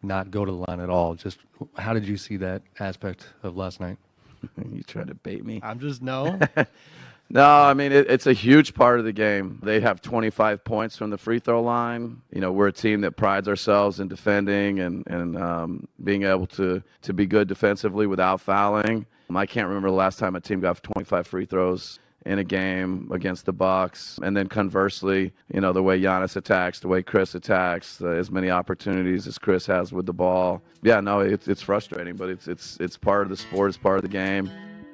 [0.02, 1.14] not go to the line at all.
[1.14, 1.38] Just
[1.76, 3.96] how did you see that aspect of last night?
[4.72, 5.60] you trying to bait me?
[5.62, 6.38] I'm just no.
[7.30, 9.60] no, I mean it, it's a huge part of the game.
[9.62, 12.20] They have 25 points from the free throw line.
[12.32, 16.48] You know, we're a team that prides ourselves in defending and and um, being able
[16.48, 19.06] to to be good defensively without fouling.
[19.36, 23.10] I can't remember the last time a team got 25 free throws in a game
[23.12, 27.34] against the Bucks, and then conversely, you know, the way Giannis attacks, the way Chris
[27.34, 30.62] attacks, uh, as many opportunities as Chris has with the ball.
[30.82, 33.96] Yeah, no, it's it's frustrating, but it's it's it's part of the sport, it's part
[33.96, 34.50] of the game.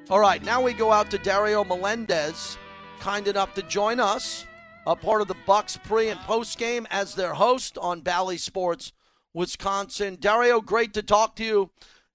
[0.09, 2.57] All right, now we go out to Dario Melendez,
[2.99, 4.45] kind enough to join us,
[4.87, 8.91] a part of the Bucks pre and post game as their host on Bally Sports
[9.33, 10.17] Wisconsin.
[10.19, 11.69] Dario, great to talk to you.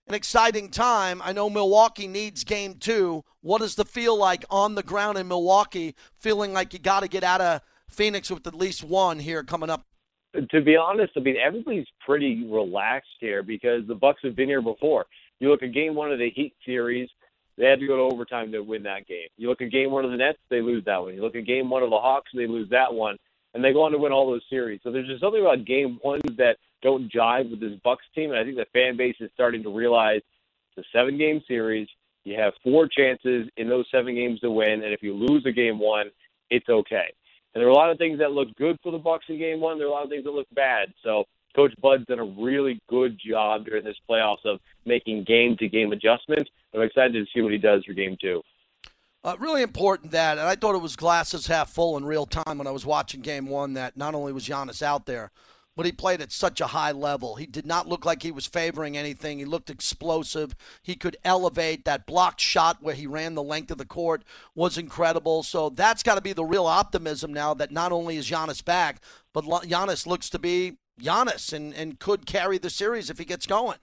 [0.06, 1.22] An exciting time.
[1.24, 3.24] I know Milwaukee needs game two.
[3.40, 7.08] What does the feel like on the ground in Milwaukee, feeling like you got to
[7.08, 9.86] get out of Phoenix with at least one here coming up?
[10.34, 14.60] To be honest, I mean everybody's pretty relaxed here because the Bucks have been here
[14.60, 15.06] before.
[15.40, 17.08] You look at game one of the Heat series,
[17.56, 19.28] they had to go to overtime to win that game.
[19.38, 21.14] You look at game one of the Nets, they lose that one.
[21.14, 23.16] You look at game one of the Hawks, they lose that one,
[23.54, 24.80] and they go on to win all those series.
[24.82, 28.38] So there's just something about game one that don't jive with this Bucks team, and
[28.38, 30.20] I think the fan base is starting to realize
[30.76, 31.88] it's a seven game series.
[32.24, 35.52] You have four chances in those seven games to win, and if you lose a
[35.52, 36.10] game one,
[36.50, 37.12] it's okay.
[37.54, 39.60] And there are a lot of things that look good for the Bucks in game
[39.60, 39.78] one.
[39.78, 40.92] There are a lot of things that look bad.
[41.02, 41.24] So
[41.56, 45.92] Coach Bud's done a really good job during this playoffs of making game to game
[45.92, 46.50] adjustments.
[46.74, 48.42] I'm excited to see what he does for game two.
[49.22, 52.58] Uh, really important that, and I thought it was glasses half full in real time
[52.58, 55.30] when I was watching game one, that not only was Giannis out there,
[55.76, 57.36] but he played at such a high level.
[57.36, 59.38] He did not look like he was favoring anything.
[59.38, 60.54] He looked explosive.
[60.82, 61.84] He could elevate.
[61.84, 65.42] That blocked shot where he ran the length of the court was incredible.
[65.42, 69.00] So that's got to be the real optimism now that not only is Giannis back,
[69.32, 73.46] but Giannis looks to be Giannis and, and could carry the series if he gets
[73.46, 73.78] going.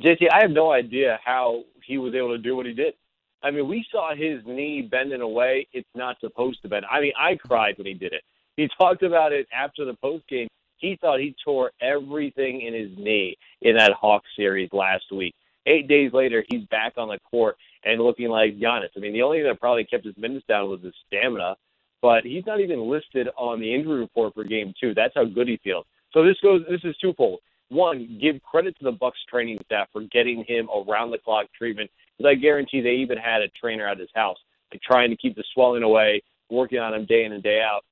[0.00, 2.94] JT, I have no idea how he was able to do what he did.
[3.42, 5.68] I mean, we saw his knee bending away.
[5.72, 6.84] It's not supposed to bend.
[6.90, 8.22] I mean, I cried when he did it.
[8.56, 10.48] He talked about it after the post game.
[10.78, 15.34] He thought he tore everything in his knee in that Hawks series last week.
[15.66, 18.90] Eight days later, he's back on the court and looking like Giannis.
[18.96, 21.56] I mean, the only thing that probably kept his minutes down was his stamina,
[22.02, 24.94] but he's not even listed on the injury report for game two.
[24.94, 25.86] That's how good he feels.
[26.12, 26.62] So this goes.
[26.68, 27.40] This is twofold.
[27.68, 31.90] One, give credit to the Bucks training staff for getting him around the clock treatment.
[32.16, 34.38] Because I guarantee they even had a trainer at his house,
[34.82, 37.82] trying to keep the swelling away, working on him day in and day out.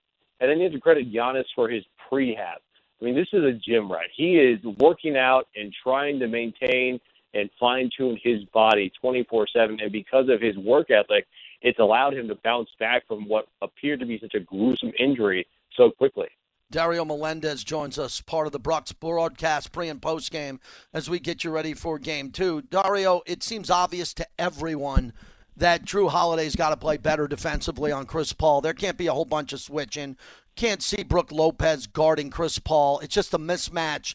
[0.40, 2.59] And then you have to credit Giannis for his prehab.
[3.01, 4.07] I mean, this is a gym rat.
[4.16, 7.01] He is working out and trying to maintain
[7.35, 9.81] and fine tune his body 24 7.
[9.81, 11.27] And because of his work ethic,
[11.62, 15.47] it's allowed him to bounce back from what appeared to be such a gruesome injury
[15.77, 16.29] so quickly.
[16.70, 20.61] Dario Melendez joins us, part of the Bucks broadcast pre and post game,
[20.92, 22.62] as we get you ready for game two.
[22.62, 25.12] Dario, it seems obvious to everyone
[25.57, 28.61] that Jrue Holiday's got to play better defensively on Chris Paul.
[28.61, 30.17] There can't be a whole bunch of switching.
[30.57, 33.01] Can't see Brook Lopez guarding Chris Paul.
[33.01, 34.14] It's just a mismatch.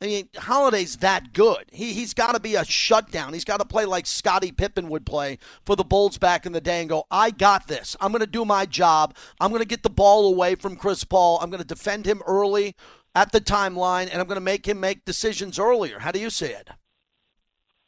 [0.00, 1.64] I mean, Holiday's that good.
[1.72, 3.32] He, he's got to be a shutdown.
[3.32, 6.60] He's got to play like Scottie Pippen would play for the Bulls back in the
[6.60, 7.96] day and go, I got this.
[8.00, 9.16] I'm going to do my job.
[9.40, 11.40] I'm going to get the ball away from Chris Paul.
[11.40, 12.76] I'm going to defend him early
[13.14, 15.98] at the timeline, and I'm going to make him make decisions earlier.
[15.98, 16.68] How do you see it?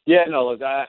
[0.04, 0.86] Yeah, no, look, I,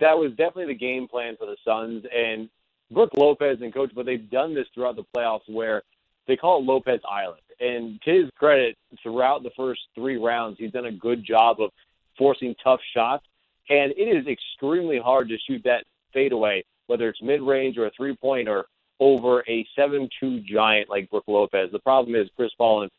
[0.00, 2.48] that was definitely the game plan for the Suns and
[2.90, 5.82] Brook Lopez and coach, but they've done this throughout the playoffs where
[6.26, 7.40] they call it Lopez Island.
[7.60, 11.70] And to his credit, throughout the first three rounds, he's done a good job of
[12.18, 13.24] forcing tough shots.
[13.68, 17.90] And it is extremely hard to shoot that fadeaway, whether it's mid range or a
[17.96, 18.66] three point or
[19.00, 21.70] over a 7 2 giant like Brook Lopez.
[21.72, 22.90] The problem is Chris Paul and,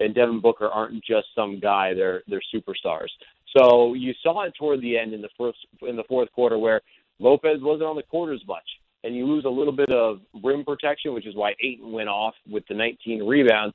[0.00, 3.08] and Devin Booker aren't just some guy, they're, they're superstars.
[3.56, 6.80] So you saw it toward the end in the first in the fourth quarter where
[7.18, 8.64] Lopez wasn't on the court as much,
[9.04, 12.34] and you lose a little bit of rim protection, which is why Ayton went off
[12.50, 13.74] with the 19 rebounds.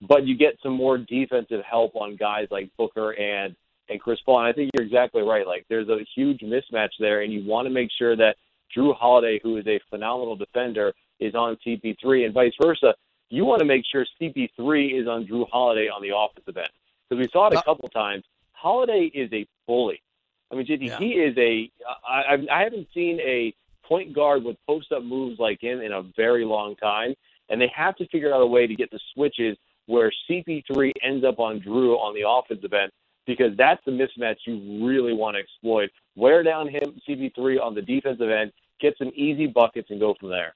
[0.00, 3.56] But you get some more defensive help on guys like Booker and
[3.88, 4.40] and Chris Paul.
[4.40, 5.46] And I think you're exactly right.
[5.46, 8.36] Like there's a huge mismatch there, and you want to make sure that
[8.76, 12.94] Jrue Holiday, who is a phenomenal defender, is on CP3, and vice versa.
[13.30, 16.70] You want to make sure CP3 is on Jrue Holiday on the offensive end
[17.08, 18.24] because we saw it a uh, couple times
[18.60, 20.02] Holiday is a bully.
[20.50, 20.98] I mean, JT, yeah.
[20.98, 21.70] he is a.
[22.06, 23.54] I, I haven't seen a
[23.86, 27.14] point guard with post up moves like him in a very long time,
[27.48, 31.24] and they have to figure out a way to get the switches where CP3 ends
[31.24, 32.92] up on Jrue on the offensive end
[33.26, 35.90] because that's the mismatch you really want to exploit.
[36.16, 40.30] Wear down him, CP3 on the defensive end, get some easy buckets, and go from
[40.30, 40.54] there.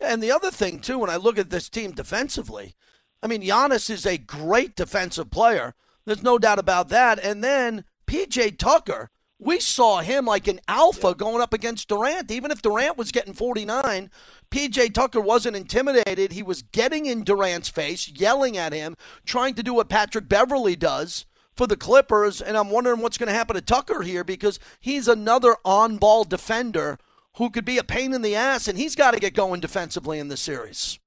[0.00, 2.74] And the other thing too, when I look at this team defensively,
[3.22, 5.74] I mean, Giannis is a great defensive player.
[6.06, 7.18] There's no doubt about that.
[7.18, 12.30] And then PJ Tucker, we saw him like an alpha going up against Durant.
[12.30, 14.10] Even if Durant was getting 49,
[14.50, 16.32] PJ Tucker wasn't intimidated.
[16.32, 20.76] He was getting in Durant's face, yelling at him, trying to do what Patrick Beverley
[20.76, 22.40] does for the Clippers.
[22.40, 26.24] And I'm wondering what's going to happen to Tucker here because he's another on ball
[26.24, 26.98] defender
[27.36, 30.18] who could be a pain in the ass, and he's got to get going defensively
[30.18, 30.98] in this series.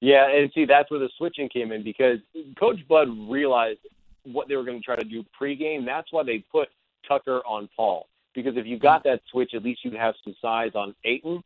[0.00, 2.18] Yeah, and see that's where the switching came in because
[2.58, 3.80] Coach Bud realized
[4.24, 5.84] what they were going to try to do pregame.
[5.84, 6.68] That's why they put
[7.06, 9.04] Tucker on Paul because if you got mm.
[9.04, 11.42] that switch, at least you'd have some size on Ayton,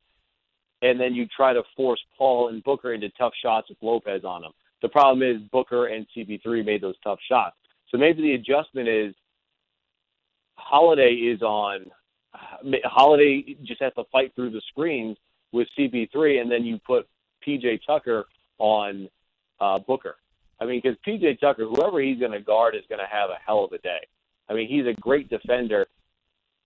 [0.82, 4.42] and then you try to force Paul and Booker into tough shots with Lopez on
[4.42, 4.52] them.
[4.82, 7.56] The problem is Booker and CP3 made those tough shots.
[7.90, 9.14] So maybe the adjustment is
[10.56, 11.86] Holiday is on.
[12.84, 15.16] Holiday just has to fight through the screens
[15.52, 17.08] with CP3, and then you put
[17.46, 18.26] PJ Tucker
[18.58, 19.08] on
[19.60, 20.16] uh, Booker.
[20.60, 23.38] I mean, because PJ Tucker, whoever he's going to guard, is going to have a
[23.44, 24.06] hell of a day.
[24.48, 25.86] I mean, he's a great defender.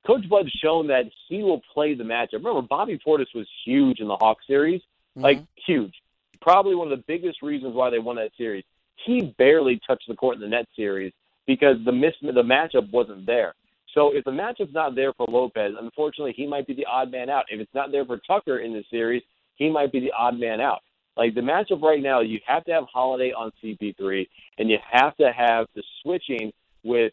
[0.06, 2.34] Coach Bud's shown that he will play the matchup.
[2.34, 5.22] Remember, Bobby Portis was huge in the Hawk series, mm-hmm.
[5.22, 5.94] like huge.
[6.40, 8.64] Probably one of the biggest reasons why they won that series.
[9.04, 11.12] He barely touched the court in the net series
[11.46, 13.54] because the miss the matchup wasn't there.
[13.94, 17.30] So if the matchup's not there for Lopez, unfortunately, he might be the odd man
[17.30, 17.46] out.
[17.48, 19.22] If it's not there for Tucker in the series,
[19.56, 20.82] he might be the odd man out.
[21.18, 24.28] Like the matchup right now, you have to have Holiday on CP3,
[24.58, 26.52] and you have to have the switching
[26.84, 27.12] with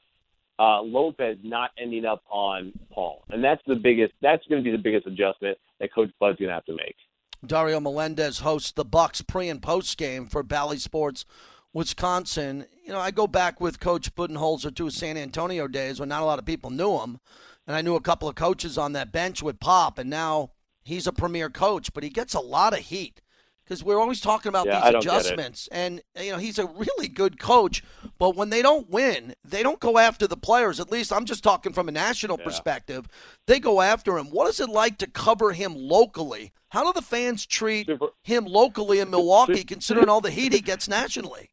[0.59, 4.13] uh, Lopez not ending up on Paul, and that's the biggest.
[4.21, 6.95] That's going to be the biggest adjustment that Coach Bud's going to have to make.
[7.43, 11.25] Dario Melendez hosts the Bucks pre and post game for Bally Sports
[11.73, 12.67] Wisconsin.
[12.85, 16.21] You know, I go back with Coach Budenholzer to his San Antonio days when not
[16.21, 17.19] a lot of people knew him,
[17.65, 20.51] and I knew a couple of coaches on that bench with Pop, and now
[20.83, 23.21] he's a premier coach, but he gets a lot of heat
[23.65, 25.67] because we're always talking about yeah, these adjustments.
[25.71, 27.83] And you know, he's a really good coach,
[28.17, 30.79] but when they don't win, they don't go after the players.
[30.79, 32.45] At least I'm just talking from a national yeah.
[32.45, 33.07] perspective.
[33.47, 34.27] They go after him.
[34.27, 36.51] What is it like to cover him locally?
[36.69, 40.53] How do the fans treat super, him locally in Milwaukee, super, considering all the heat
[40.53, 41.49] he gets nationally?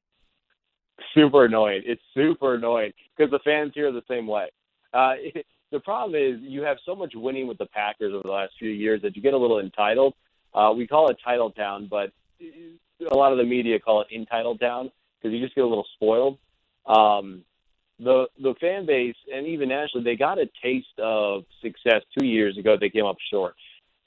[1.15, 1.83] Super annoying.
[1.85, 4.51] It's super annoying because the fans here are the same way.
[4.93, 8.31] Uh, it, the problem is you have so much winning with the Packers over the
[8.31, 10.15] last few years that you get a little entitled
[10.55, 12.13] uh, we call it Title Town, but
[13.11, 15.87] a lot of the media call it Entitled Town because you just get a little
[15.95, 16.39] spoiled.
[16.87, 17.45] Um,
[17.99, 22.59] the the fan base and even nationally, they got a taste of success two years
[22.59, 22.77] ago.
[22.79, 23.55] They came up short.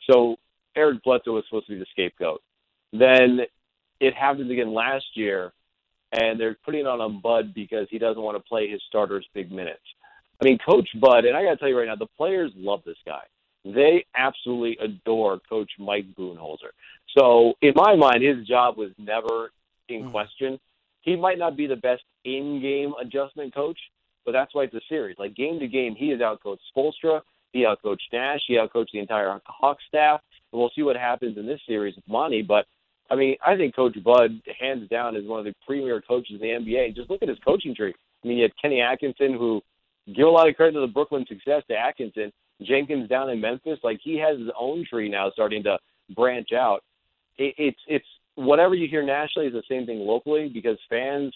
[0.09, 0.37] So
[0.75, 2.41] Eric Bledsoe was supposed to be the scapegoat.
[2.91, 3.41] Then
[3.99, 5.53] it happens again last year,
[6.11, 9.51] and they're putting on a Bud because he doesn't want to play his starters big
[9.51, 9.83] minutes.
[10.41, 12.81] I mean, Coach Bud, and I got to tell you right now, the players love
[12.85, 13.23] this guy.
[13.65, 16.71] They absolutely adore Coach Mike Budenholzer.
[17.17, 19.51] So in my mind, his job was never
[19.89, 20.11] in mm.
[20.11, 20.59] question.
[21.01, 23.77] He might not be the best in-game adjustment coach,
[24.25, 25.17] but that's why it's a series.
[25.17, 27.21] Like game to game, he has outcoached Spoelstra,
[27.53, 31.45] he outcoached Nash, he outcoached the entire Hawk staff, and we'll see what happens in
[31.45, 32.41] this series with Monty.
[32.41, 32.65] But
[33.09, 36.65] I mean, I think Coach Bud, hands down, is one of the premier coaches in
[36.65, 36.95] the NBA.
[36.95, 37.93] Just look at his coaching tree.
[38.23, 39.61] I mean, you had Kenny Atkinson, who
[40.13, 42.31] give a lot of credit to the Brooklyn success to Atkinson.
[42.61, 45.77] Jenkins down in Memphis, like he has his own tree now starting to
[46.15, 46.83] branch out.
[47.37, 51.33] It, it's it's whatever you hear nationally is the same thing locally because fans.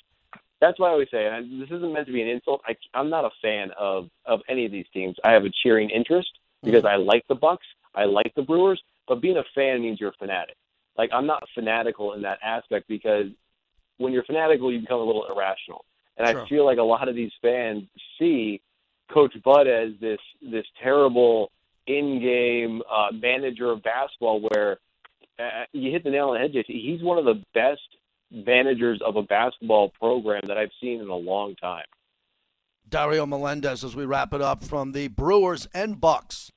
[0.62, 2.62] That's why I always say and this isn't meant to be an insult.
[2.68, 5.16] I, I'm not a fan of of any of these teams.
[5.24, 6.30] I have a cheering interest
[6.64, 7.02] because mm-hmm.
[7.02, 10.20] I like the Bucks, I like the Brewers, but being a fan means you're a
[10.20, 10.56] fanatic.
[10.98, 13.28] Like I'm not fanatical in that aspect because
[13.98, 15.86] when you're fanatical, you become a little irrational.
[16.18, 16.44] And sure.
[16.44, 17.84] I feel like a lot of these fans
[18.18, 18.62] see
[19.12, 21.52] Coach Bud as this this terrible
[21.88, 24.78] in-game uh, manager of basketball, where
[25.40, 26.66] uh, you hit the nail on the head.
[26.68, 27.82] He's one of the best
[28.32, 31.86] managers of a basketball program that I've seen in a long time.
[32.88, 36.52] Dario Melendez, as we wrap it up from the Brewers and Bucks,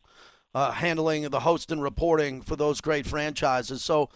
[0.55, 3.83] uh, handling the host and reporting for those great franchises.
[3.83, 4.11] So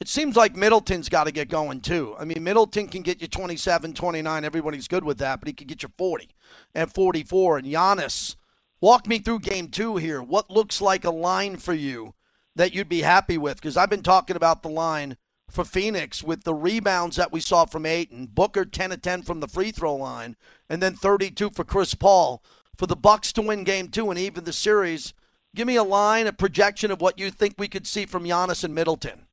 [0.00, 2.16] it seems like Middleton's got to get going too.
[2.18, 4.44] I mean, Middleton can get you 27, 29.
[4.44, 6.30] Everybody's good with that, but he could get you 40
[6.74, 7.58] and 44.
[7.58, 8.36] And Giannis,
[8.80, 10.22] walk me through game two here.
[10.22, 12.14] What looks like a line for you
[12.56, 13.56] that you'd be happy with?
[13.56, 15.18] Because I've been talking about the line
[15.50, 19.40] for Phoenix with the rebounds that we saw from Ayton, Booker 10 of 10 from
[19.40, 20.36] the free throw line,
[20.70, 22.42] and then 32 for Chris Paul.
[22.78, 25.12] For the Bucks to win game two and even the series,
[25.54, 28.64] give me a line, a projection of what you think we could see from Giannis
[28.64, 29.26] and Middleton.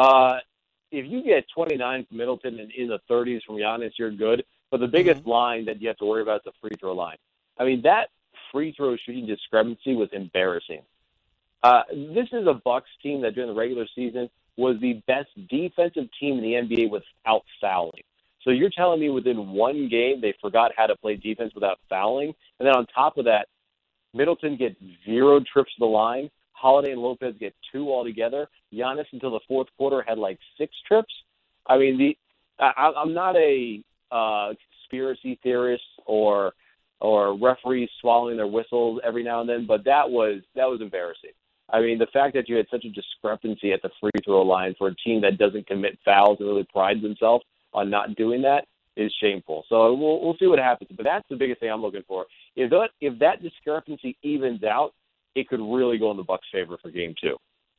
[0.00, 0.38] Uh,
[0.90, 4.42] if you get 29 from Middleton and in the 30s from Giannis, you're good.
[4.70, 5.30] But the biggest mm-hmm.
[5.30, 7.18] line that you have to worry about is the free throw line.
[7.58, 8.08] I mean, that
[8.50, 10.80] free throw shooting discrepancy was embarrassing.
[11.62, 16.08] Uh, this is a Bucks team that during the regular season was the best defensive
[16.18, 18.02] team in the NBA without fouling.
[18.42, 22.32] So you're telling me within one game they forgot how to play defense without fouling,
[22.58, 23.48] and then on top of that,
[24.14, 26.30] Middleton gets zero trips to the line.
[26.60, 28.48] Holiday and Lopez get two altogether.
[28.72, 31.12] Giannis until the fourth quarter had like six trips.
[31.66, 32.16] I mean, the
[32.62, 33.82] I, I'm not a
[34.12, 34.52] uh,
[34.90, 36.52] conspiracy theorist or
[37.00, 41.30] or referees swallowing their whistles every now and then, but that was that was embarrassing.
[41.72, 44.74] I mean, the fact that you had such a discrepancy at the free throw line
[44.76, 48.66] for a team that doesn't commit fouls and really prides themselves on not doing that
[48.96, 49.64] is shameful.
[49.68, 50.90] So we'll we'll see what happens.
[50.94, 52.26] But that's the biggest thing I'm looking for.
[52.56, 54.92] If that if that discrepancy evens out,
[55.34, 57.36] it could really go in the Bucks' favor for Game Two.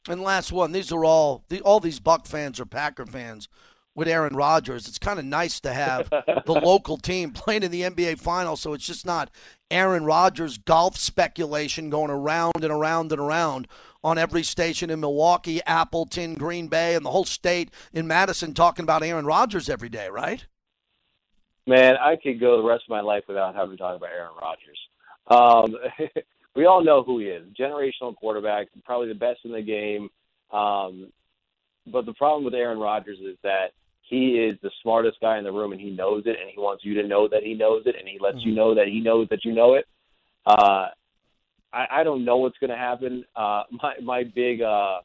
[0.10, 3.47] And last one, these are all the, all these Buck fans are Packer fans
[3.93, 4.88] with Aaron Rodgers.
[4.88, 6.10] It's kind of nice to have
[6.45, 9.30] the local team playing in the NBA Finals, so it's just not
[9.70, 13.68] Aaron Rodgers golf speculation going around and around and around
[14.04, 18.84] on every station in Milwaukee, Appleton, Green Bay, and the whole state in Madison talking
[18.84, 20.45] about Aaron Rodgers every day, right?
[21.68, 24.32] Man, I could go the rest of my life without having to talk about Aaron
[24.41, 24.80] Rodgers.
[25.28, 25.78] Um,
[26.56, 27.45] we all know who he is.
[27.58, 30.10] Generational quarterback, probably the best in the game.
[30.52, 31.12] Um,
[31.88, 33.72] but the problem with Aaron Rodgers is that
[34.02, 36.84] he is the smartest guy in the room, and he knows it, and he wants
[36.84, 38.49] you to know that he knows it, and he lets mm-hmm.
[38.49, 39.86] you know that he knows that you know it.
[40.45, 40.88] Uh,
[41.72, 43.24] I, I don't know what's going to happen.
[43.36, 44.99] Uh, my my big uh,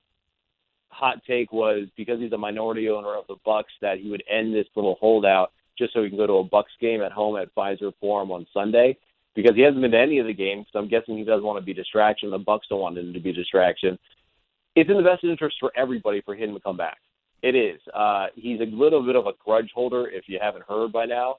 [0.88, 4.54] hot take was because he's a minority owner of the Bucks that he would end
[4.54, 7.54] this little holdout just so he can go to a Bucks game at home at
[7.54, 8.96] Fiserv Forum on Sunday
[9.36, 10.66] because he hasn't been to any of the games.
[10.72, 12.30] So I'm guessing he doesn't want to be distraction.
[12.30, 13.96] The Bucks don't want him to be distraction.
[14.74, 16.98] It's in the best interest for everybody for him to come back.
[17.42, 17.78] It is.
[17.94, 21.36] Uh, he's a little bit of a grudge holder, if you haven't heard by now.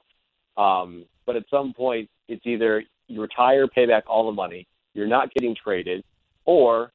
[0.56, 5.06] Um, but at some point, it's either you retire, pay back all the money, you're
[5.06, 6.04] not getting traded,
[6.44, 6.92] or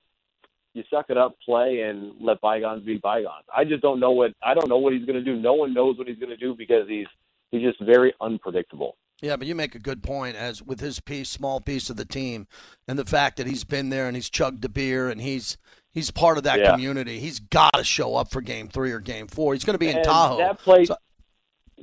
[0.74, 3.45] you suck it up, play, and let bygones be bygones.
[3.56, 5.36] I just don't know what I don't know what he's going to do.
[5.36, 7.08] No one knows what he's going to do because he's
[7.51, 8.95] he's just very unpredictable.
[9.22, 12.05] Yeah, but you make a good point as with his piece, small piece of the
[12.05, 12.47] team,
[12.88, 15.57] and the fact that he's been there and he's chugged a beer and he's
[15.93, 16.72] he's part of that yeah.
[16.72, 17.20] community.
[17.20, 19.53] He's got to show up for Game Three or Game Four.
[19.53, 20.38] He's going to be in and Tahoe.
[20.38, 20.95] That place, so,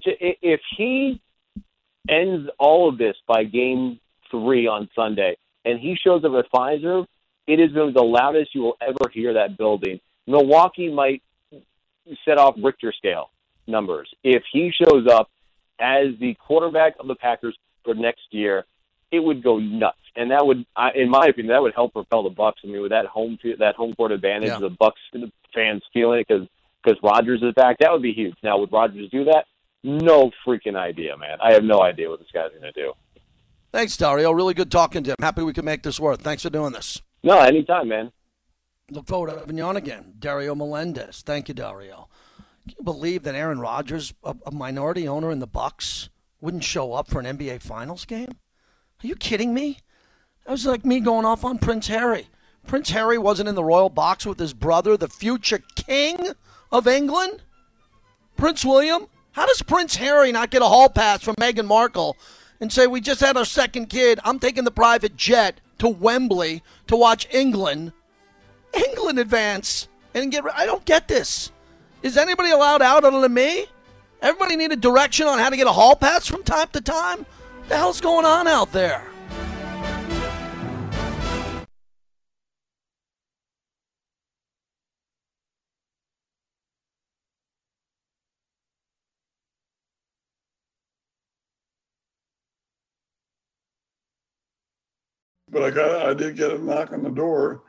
[0.05, 1.21] if he
[2.09, 4.01] ends all of this by Game
[4.31, 7.07] Three on Sunday, and he shows up at Fiserv,
[7.47, 10.01] it is going to be the loudest you will ever hear that building.
[10.27, 11.23] Milwaukee might
[12.25, 13.31] set off Richter scale
[13.67, 15.31] numbers if he shows up
[15.81, 18.65] as the quarterback of the Packers for next year.
[19.13, 20.65] It would go nuts, and that would,
[20.95, 22.61] in my opinion, that would help propel the Bucks.
[22.63, 24.59] I mean, with that home that home court advantage, yeah.
[24.61, 26.47] the Bucks the fans feeling it because
[26.83, 28.37] because Rodgers is back, that would be huge.
[28.45, 29.47] Now, would Rodgers do that?
[29.83, 31.39] No freaking idea, man.
[31.43, 32.93] I have no idea what this guy's going to do.
[33.73, 34.33] Thanks, Dario.
[34.33, 35.17] Really good talking to him.
[35.21, 36.21] Happy we could make this work.
[36.21, 37.01] Thanks for doing this.
[37.23, 38.13] No, anytime, man.
[38.91, 40.15] Look forward to having you on again.
[40.19, 41.23] Dario Melendez.
[41.23, 42.09] Thank you, Dario.
[42.69, 46.09] Can you believe that Aaron Rodgers, a, a minority owner in the Bucks,
[46.41, 48.31] wouldn't show up for an NBA Finals game?
[49.03, 49.79] Are you kidding me?
[50.45, 52.27] That was like me going off on Prince Harry.
[52.67, 56.19] Prince Harry wasn't in the royal box with his brother, the future king
[56.71, 57.43] of England.
[58.37, 59.07] Prince William.
[59.33, 62.17] How does Prince Harry not get a hall pass from Meghan Markle
[62.61, 64.19] and say, We just had our second kid.
[64.25, 67.93] I'm taking the private jet to Wembley to watch England,
[68.75, 70.45] England advance and get.
[70.55, 71.53] I don't get this.
[72.03, 73.67] Is anybody allowed out other than me?
[74.23, 77.19] Everybody need a direction on how to get a hall pass from time to time?
[77.19, 79.11] What the hell's going on out there?
[95.51, 97.63] but I got I did get a knock on the door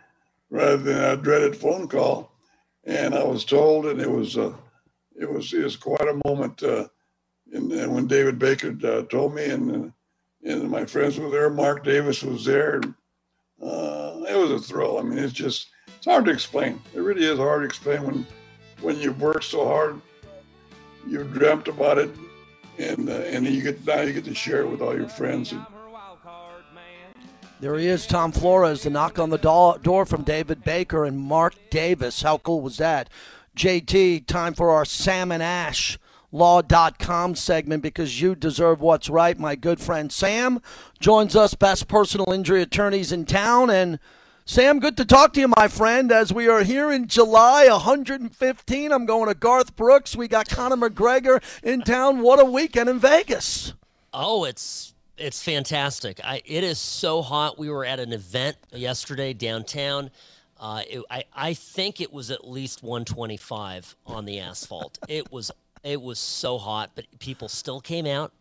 [0.50, 2.31] rather than a dreaded phone call,
[2.86, 4.54] and I was told, and it was uh,
[5.20, 6.64] it was it was quite a moment.
[6.64, 6.88] Uh,
[7.54, 9.94] and, and when David Baker uh, told me, and
[10.44, 12.82] and my friends were there, Mark Davis was there.
[13.62, 14.98] Uh, it was a thrill.
[14.98, 15.68] I mean, it's just
[15.98, 16.82] it's hard to explain.
[16.96, 18.28] It really is hard to explain when
[18.82, 20.02] when you've worked so hard,
[21.08, 22.10] you've dreamt about it,
[22.80, 25.52] and uh, and you get now you get to share it with all your friends.
[25.52, 25.66] And,
[27.62, 31.20] there he is, Tom Flores, the knock on the do- door from David Baker and
[31.20, 32.24] Mark Davis.
[32.24, 33.10] How cool was that?
[33.56, 35.98] JT, time for our Sam and Ash
[36.32, 39.38] law.com segment because you deserve what's right.
[39.38, 40.62] My good friend Sam
[41.00, 43.70] joins us, best personal injury attorneys in town.
[43.70, 44.00] And
[44.46, 46.12] Sam, good to talk to you, my friend.
[46.12, 50.16] As we are here in July 115, I'm going to Garth Brooks.
[50.16, 52.22] We got Conor McGregor in town.
[52.22, 53.74] What a weekend in Vegas.
[54.14, 56.20] Oh, it's it's fantastic.
[56.24, 57.58] I, it is so hot.
[57.58, 60.12] We were at an event yesterday downtown.
[60.60, 64.98] Uh, it, I, I think it was at least 125 on the asphalt.
[65.08, 65.52] it was
[65.84, 68.32] it was so hot, but people still came out.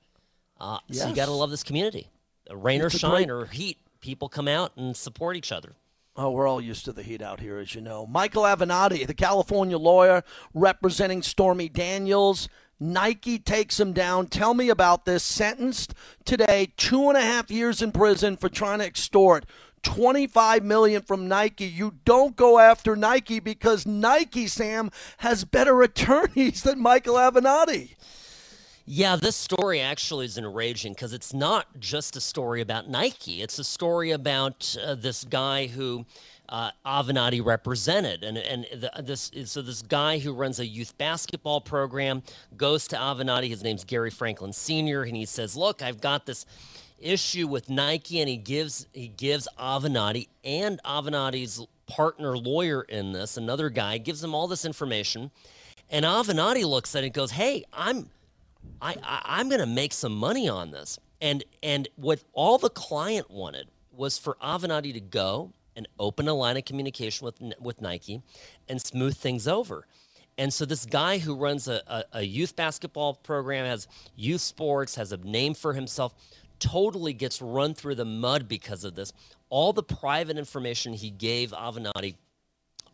[0.61, 1.03] Uh, yes.
[1.03, 2.09] So you got to love this community.
[2.53, 3.31] Rain or shine great.
[3.31, 5.73] or heat, people come out and support each other.
[6.17, 8.07] Oh, we're all used to the heat out here, as you know.
[8.07, 10.23] Michael Avenatti, the California lawyer
[10.53, 12.49] representing Stormy Daniels.
[12.81, 14.27] Nike takes him down.
[14.27, 15.23] Tell me about this.
[15.23, 19.45] Sentenced today, two and a half years in prison for trying to extort
[19.83, 21.67] 25 million from Nike.
[21.67, 27.97] You don't go after Nike because Nike, Sam, has better attorneys than Michael Avenatti.
[28.87, 33.41] Yeah, this story actually is enraging because it's not just a story about Nike.
[33.41, 36.07] It's a story about uh, this guy who
[36.51, 41.61] uh, Avenatti represented, and and the, this so this guy who runs a youth basketball
[41.61, 42.23] program
[42.57, 43.49] goes to Avenatti.
[43.49, 45.03] His name's Gary Franklin Sr.
[45.03, 46.45] and he says, "Look, I've got this."
[47.03, 53.39] issue with Nike, and he gives he gives Avenatti and Avenatti's partner lawyer in this,
[53.39, 55.31] another guy, gives him all this information,
[55.89, 58.11] and Avenatti looks at it and goes, "Hey, I'm
[58.83, 62.69] I, I am going to make some money on this." And and what all the
[62.69, 67.81] client wanted was for Avenatti to go and open a line of communication with with
[67.81, 68.21] Nike
[68.69, 69.87] and smooth things over.
[70.37, 74.95] And so this guy who runs a, a, a youth basketball program has youth sports,
[74.97, 76.15] has a name for himself
[76.59, 79.15] totally gets run through the mud because of this.
[79.49, 82.17] All the private information he gave Avenatti,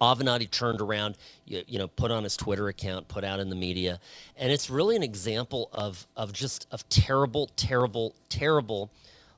[0.01, 3.57] Avenatti turned around, you, you, know, put on his Twitter account, put out in the
[3.57, 3.99] media,
[4.37, 8.93] and it's really an example of of just of terrible, terrible, terrible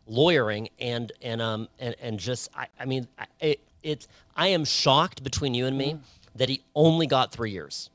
[0.08, 3.06] lawyering and and um and and just I, I mean
[3.40, 6.00] it, it's I am shocked between you and me mm.
[6.34, 7.90] that he only got three years.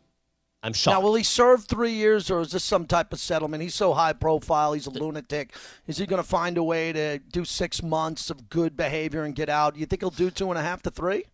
[0.66, 0.95] I'm shocked.
[0.95, 3.61] Now, will he serve three years, or is this some type of settlement?
[3.61, 4.72] He's so high profile.
[4.72, 5.53] He's a the, lunatic.
[5.88, 9.36] Is he going to find a way to do six months of good behavior and
[9.36, 9.76] get out?
[9.76, 11.26] You think he'll do two and a half to three?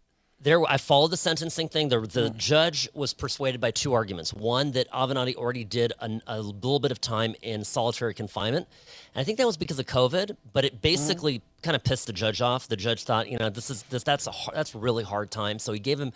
[0.42, 1.90] There I followed the sentencing thing.
[1.90, 2.38] The, the mm.
[2.38, 4.34] judge was persuaded by two arguments.
[4.34, 8.68] One that Avenatti already did a, a, little bit of time in solitary confinement,
[9.14, 10.38] and I think that was because of COVID.
[10.54, 11.42] But it basically mm.
[11.62, 12.68] kind of pissed the judge off.
[12.68, 15.60] The judge thought, you know, this is this that's a that's a really hard time,
[15.60, 16.14] so he gave him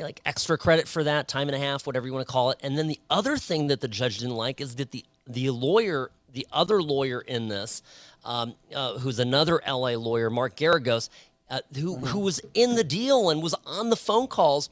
[0.00, 2.58] like extra credit for that time and a half, whatever you want to call it.
[2.62, 6.10] And then the other thing that the judge didn't like is that the the lawyer,
[6.32, 7.82] the other lawyer in this,
[8.24, 11.08] um, uh, who's another LA lawyer, Mark Geragos,
[11.50, 14.68] uh, who who was in the deal and was on the phone calls,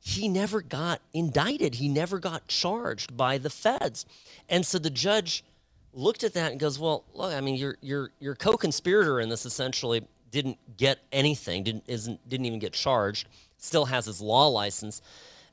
[0.00, 1.76] he never got indicted.
[1.76, 4.06] He never got charged by the feds,
[4.48, 5.44] and so the judge
[5.92, 9.44] looked at that and goes, "Well, look, I mean, your your your co-conspirator in this
[9.46, 15.02] essentially didn't get anything, didn't isn't didn't even get charged, still has his law license."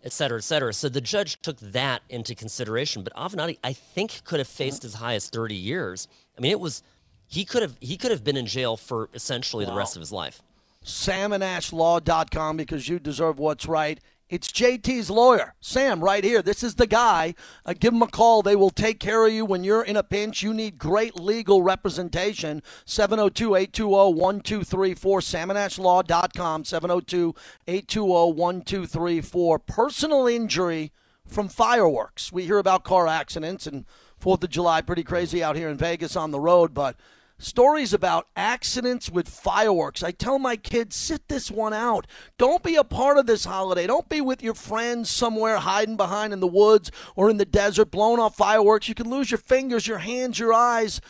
[0.01, 0.73] et cetera, et cetera.
[0.73, 3.03] So the judge took that into consideration.
[3.03, 6.07] But Avenatti, I think, could have faced as high as 30 years.
[6.37, 6.83] I mean, it was
[7.27, 9.71] he could have he could have been in jail for essentially wow.
[9.71, 10.41] the rest of his life
[10.85, 13.99] samandashlaw.com because you deserve what's right.
[14.29, 16.43] It's JT's lawyer, Sam, right here.
[16.43, 17.33] This is the guy.
[17.65, 18.43] Uh, give him a call.
[18.43, 20.43] They will take care of you when you're in a pinch.
[20.43, 22.61] You need great legal representation.
[22.85, 25.19] 702 820 1234.
[25.21, 26.63] SamAndAshLaw.com.
[26.63, 27.35] 702
[27.67, 29.59] 820 1234.
[29.59, 30.91] Personal injury
[31.25, 32.31] from fireworks.
[32.31, 33.85] We hear about car accidents and
[34.21, 36.97] 4th of July, pretty crazy out here in Vegas on the road, but
[37.39, 40.03] stories about accidents with fireworks.
[40.03, 42.05] I tell my kids, sit this one out.
[42.37, 43.87] Don't be a part of this holiday.
[43.87, 47.89] Don't be with your friends somewhere hiding behind in the woods or in the desert
[47.89, 48.87] blowing off fireworks.
[48.87, 51.01] You can lose your fingers, your hands, your eyes.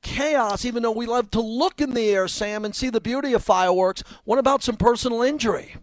[0.00, 3.32] Chaos, even though we love to look in the air, Sam, and see the beauty
[3.32, 4.04] of fireworks.
[4.24, 5.74] What about some personal injury?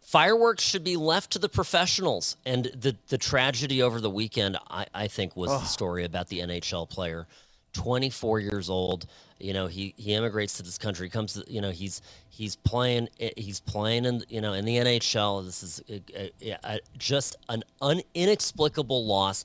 [0.00, 2.36] Fireworks should be left to the professionals.
[2.46, 5.58] And the, the tragedy over the weekend, I, I think, was oh.
[5.58, 7.26] the story about the NHL player
[7.74, 9.06] 24 years old.
[9.38, 11.10] You know, he he immigrates to this country.
[11.10, 12.00] Comes, to, you know, he's
[12.30, 15.44] he's playing eh, he's playing in you know in the NHL.
[15.44, 19.44] This is a, a, a, just an un, inexplicable loss.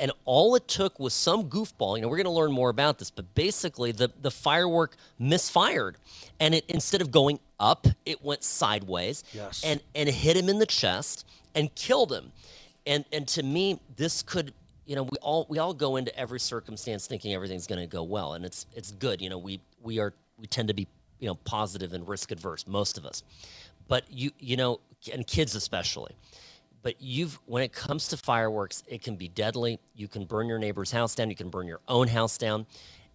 [0.00, 1.96] And all it took was some goofball.
[1.96, 5.96] You know, we're going to learn more about this, but basically, the the firework misfired,
[6.38, 9.62] and it instead of going up, it went sideways, yes.
[9.64, 12.32] and and hit him in the chest and killed him.
[12.86, 14.52] And and to me, this could
[14.88, 18.02] you know, we all we all go into every circumstance thinking everything's going to go
[18.02, 19.20] well, and it's it's good.
[19.20, 20.88] You know, we we are we tend to be
[21.20, 23.22] you know positive and risk adverse, most of us.
[23.86, 24.80] But you you know,
[25.12, 26.16] and kids especially.
[26.82, 29.78] But you've when it comes to fireworks, it can be deadly.
[29.94, 31.28] You can burn your neighbor's house down.
[31.28, 32.64] You can burn your own house down,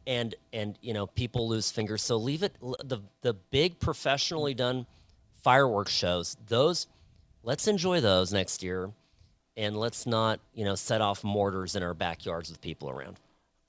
[0.05, 2.03] and and you know people lose fingers.
[2.03, 4.85] So leave it the the big professionally done
[5.41, 6.37] fireworks shows.
[6.47, 6.85] Those
[7.41, 8.91] let's enjoy those next year
[9.55, 13.17] and let's not, you know, set off mortars in our backyards with people around.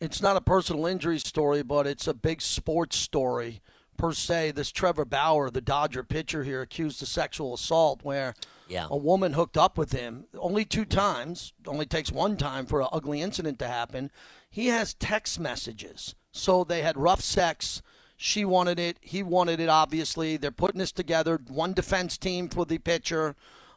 [0.00, 3.60] It's not a personal injury story, but it's a big sports story
[3.96, 4.52] per se.
[4.52, 8.34] This Trevor Bauer, the Dodger pitcher here, accused of sexual assault, where
[8.68, 8.86] yeah.
[8.90, 11.52] a woman hooked up with him only two times.
[11.66, 14.10] Only takes one time for an ugly incident to happen.
[14.50, 17.82] He has text messages, so they had rough sex
[18.16, 18.96] She wanted it.
[19.00, 20.36] He wanted it, obviously.
[20.36, 21.40] They're putting this together.
[21.48, 23.34] One defense team for the pitcher.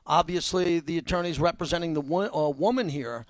[0.07, 3.25] Obviously, the attorney's representing the wo- uh, woman here.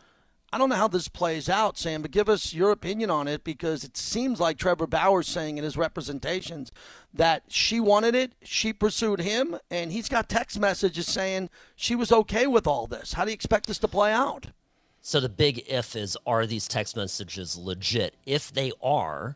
[0.53, 3.43] I don't know how this plays out, Sam, but give us your opinion on it
[3.43, 6.71] because it seems like Trevor Bauer's saying in his representations
[7.13, 12.11] that she wanted it, she pursued him, and he's got text messages saying she was
[12.11, 13.13] okay with all this.
[13.13, 14.47] How do you expect this to play out?
[15.01, 18.15] So the big if is are these text messages legit?
[18.25, 19.35] If they are,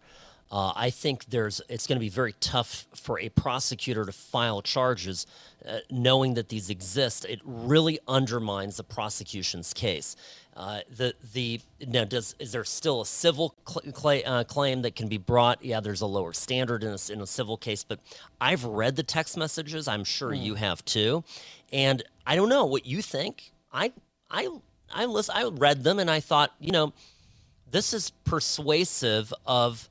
[0.52, 4.62] uh, I think there's it's going to be very tough for a prosecutor to file
[4.62, 5.26] charges
[5.68, 7.26] uh, knowing that these exist.
[7.26, 10.16] It really undermines the prosecution's case.
[10.56, 15.08] Uh, the the now does is there still a civil cl- uh, claim that can
[15.08, 15.64] be brought?
[15.64, 18.00] Yeah, there's a lower standard in a, in a civil case, but
[18.42, 19.88] I've read the text messages.
[19.88, 21.24] I'm sure you have too,
[21.72, 23.54] and I don't know what you think.
[23.72, 23.94] I
[24.30, 24.50] I
[24.94, 26.92] I listen, I read them and I thought, you know,
[27.72, 29.88] this is persuasive of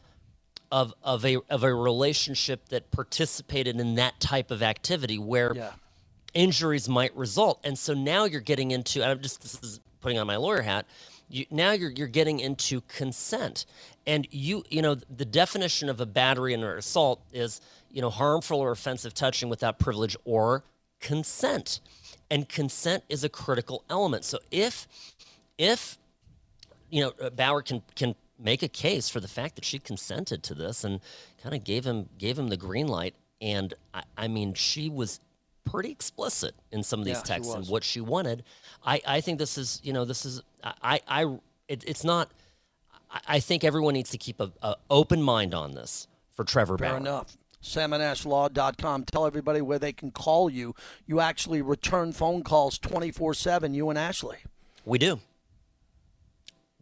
[0.72, 5.72] of of a of a relationship that participated in that type of activity where Yeah.
[6.34, 7.60] injuries might result.
[7.64, 10.86] And so now you're getting into I'm just this is putting on my lawyer hat.
[11.28, 13.66] You, now you're you're getting into consent.
[14.06, 17.60] And you you know the definition of a battery and an assault is,
[17.90, 20.64] you know, harmful or offensive touching without privilege or
[21.00, 21.80] consent.
[22.30, 24.24] And consent is a critical element.
[24.24, 24.86] So if
[25.58, 25.98] if
[26.90, 30.42] you know uh, Bauer can can make a case for the fact that she consented
[30.44, 31.00] to this and
[31.42, 35.20] kind of gave him gave him the green light and I, I mean she was
[35.64, 38.42] pretty explicit in some of these Yeah, texts and what she wanted
[38.84, 41.38] I, I think this is you know this is I I
[41.68, 42.30] it, it's not
[43.10, 46.78] I, I think everyone needs to keep a, a open mind on this for Trevor
[46.78, 47.36] Fair Bauer enough.
[47.62, 49.04] SamAndAshLaw.com.
[49.04, 50.74] Tell everybody where they can call you.
[51.06, 54.38] You actually return phone calls 24 7, you and Ashley.
[54.86, 55.20] We do.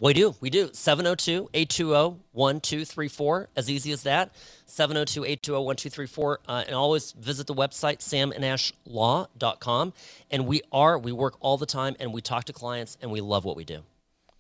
[0.00, 0.36] We do.
[0.40, 0.70] We do.
[0.72, 3.48] 702 820 1234.
[3.56, 4.30] As easy as that.
[4.66, 6.40] 702 820 1234.
[6.46, 9.92] Uh, And always visit the website, samandashlaw.com.
[10.30, 13.20] And we are, we work all the time and we talk to clients and we
[13.20, 13.82] love what we do.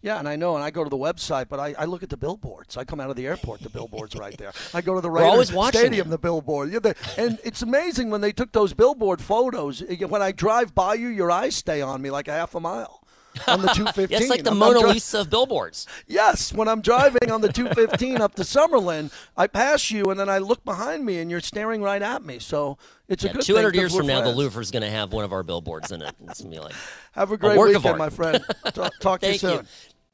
[0.00, 2.08] Yeah, and I know, and I go to the website, but I, I look at
[2.08, 2.76] the billboards.
[2.76, 4.52] I come out of the airport, the billboard's right there.
[4.72, 6.10] I go to the Raiders Stadium, you.
[6.12, 6.70] the billboard.
[6.70, 9.82] Yeah, the, and it's amazing when they took those billboard photos.
[9.82, 13.02] When I drive by you, your eyes stay on me like a half a mile
[13.46, 14.08] on the 215.
[14.10, 15.86] Yeah, it's like the I'm- Mona dri- Lisa of billboards.
[16.06, 20.28] Yes, when I'm driving on the 215 up to Summerlin, I pass you, and then
[20.28, 22.38] I look behind me, and you're staring right at me.
[22.38, 22.78] So
[23.08, 24.38] it's Yeah, a good 200 thing 'cause years from now, the friends.
[24.38, 26.14] Louvre's going to have one of our billboards in it.
[26.28, 26.74] It's going to be like,
[27.12, 28.44] Have a great work of weekend, my friend.
[28.72, 29.58] Talk, talk to you Thank you.
[29.58, 29.66] soon.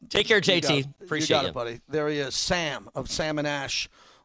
[0.09, 0.63] take care, You JT.
[0.85, 1.05] got.
[1.05, 1.35] Appreciate you.
[1.37, 1.49] Got you.
[1.49, 1.81] it, buddy.
[1.89, 3.07] There he is, Sam of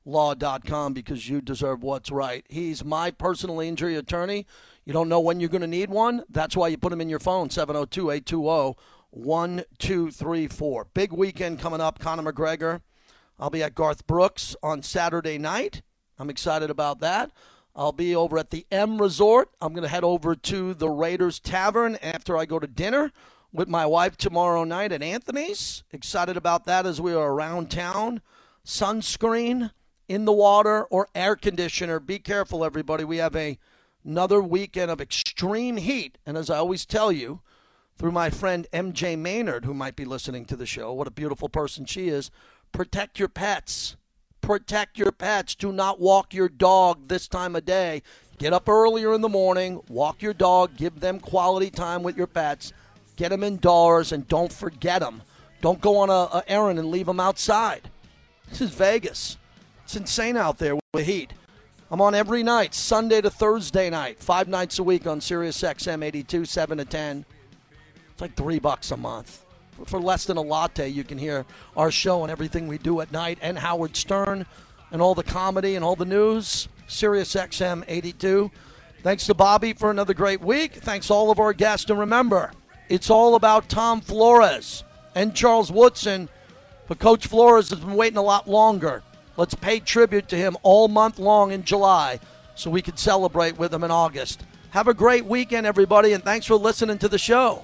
[0.05, 2.45] SamAndAshLaw.com because you deserve what's right.
[2.49, 4.45] He's my personal injury attorney.
[4.85, 6.23] You don't know when you're going to need one.
[6.29, 8.75] That's why you put him in your phone, 702 820
[9.11, 10.87] 1234.
[10.93, 12.81] Big weekend coming up, Conor McGregor.
[13.39, 15.81] I'll be at Garth Brooks on Saturday night.
[16.17, 17.31] I'm excited about that.
[17.75, 19.49] I'll be over at the M Resort.
[19.61, 23.11] I'm going to head over to the Raiders Tavern after I go to dinner
[23.53, 25.83] with my wife tomorrow night at Anthony's.
[25.91, 28.21] Excited about that as we are around town.
[28.65, 29.71] Sunscreen
[30.09, 31.99] in the water or air conditioner.
[31.99, 33.05] Be careful, everybody.
[33.05, 33.57] We have a
[34.03, 37.41] another weekend of extreme heat, and as I always tell you,
[37.97, 40.93] through my friend MJ Maynard, who might be listening to the show.
[40.93, 42.31] What a beautiful person she is.
[42.71, 43.97] Protect your pets.
[44.41, 45.53] Protect your pets.
[45.53, 48.01] Do not walk your dog this time of day.
[48.37, 52.27] Get up earlier in the morning, walk your dog, give them quality time with your
[52.27, 52.71] pets.
[53.17, 55.21] Get them indoors and don't forget them.
[55.59, 57.89] Don't go on a, a errand and leave them outside.
[58.49, 59.37] This is Vegas.
[59.89, 61.33] It's insane out there with the heat.
[61.89, 66.03] I'm on every night, Sunday to Thursday night, five nights a week on Sirius XM
[66.03, 67.25] 82, 7 to 10.
[68.11, 69.43] It's like three bucks a month.
[69.87, 71.43] For less than a latte, you can hear
[71.75, 74.45] our show and everything we do at night, and Howard Stern,
[74.91, 76.67] and all the comedy and all the news.
[76.85, 78.51] Sirius XM 82.
[79.01, 80.75] Thanks to Bobby for another great week.
[80.75, 81.89] Thanks all of our guests.
[81.89, 82.51] And remember,
[82.89, 84.83] it's all about Tom Flores
[85.15, 86.29] and Charles Woodson.
[86.87, 89.01] But Coach Flores has been waiting a lot longer.
[89.39, 92.19] Let's pay tribute to him all month long in July
[92.55, 94.43] so we can celebrate with him in August.
[94.71, 97.63] Have a great weekend, everybody, and thanks for listening to the show.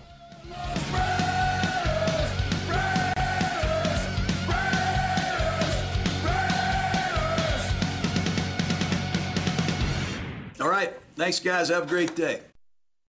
[10.62, 10.94] All right.
[11.18, 11.68] Thanks, guys.
[11.68, 12.40] Have a great day.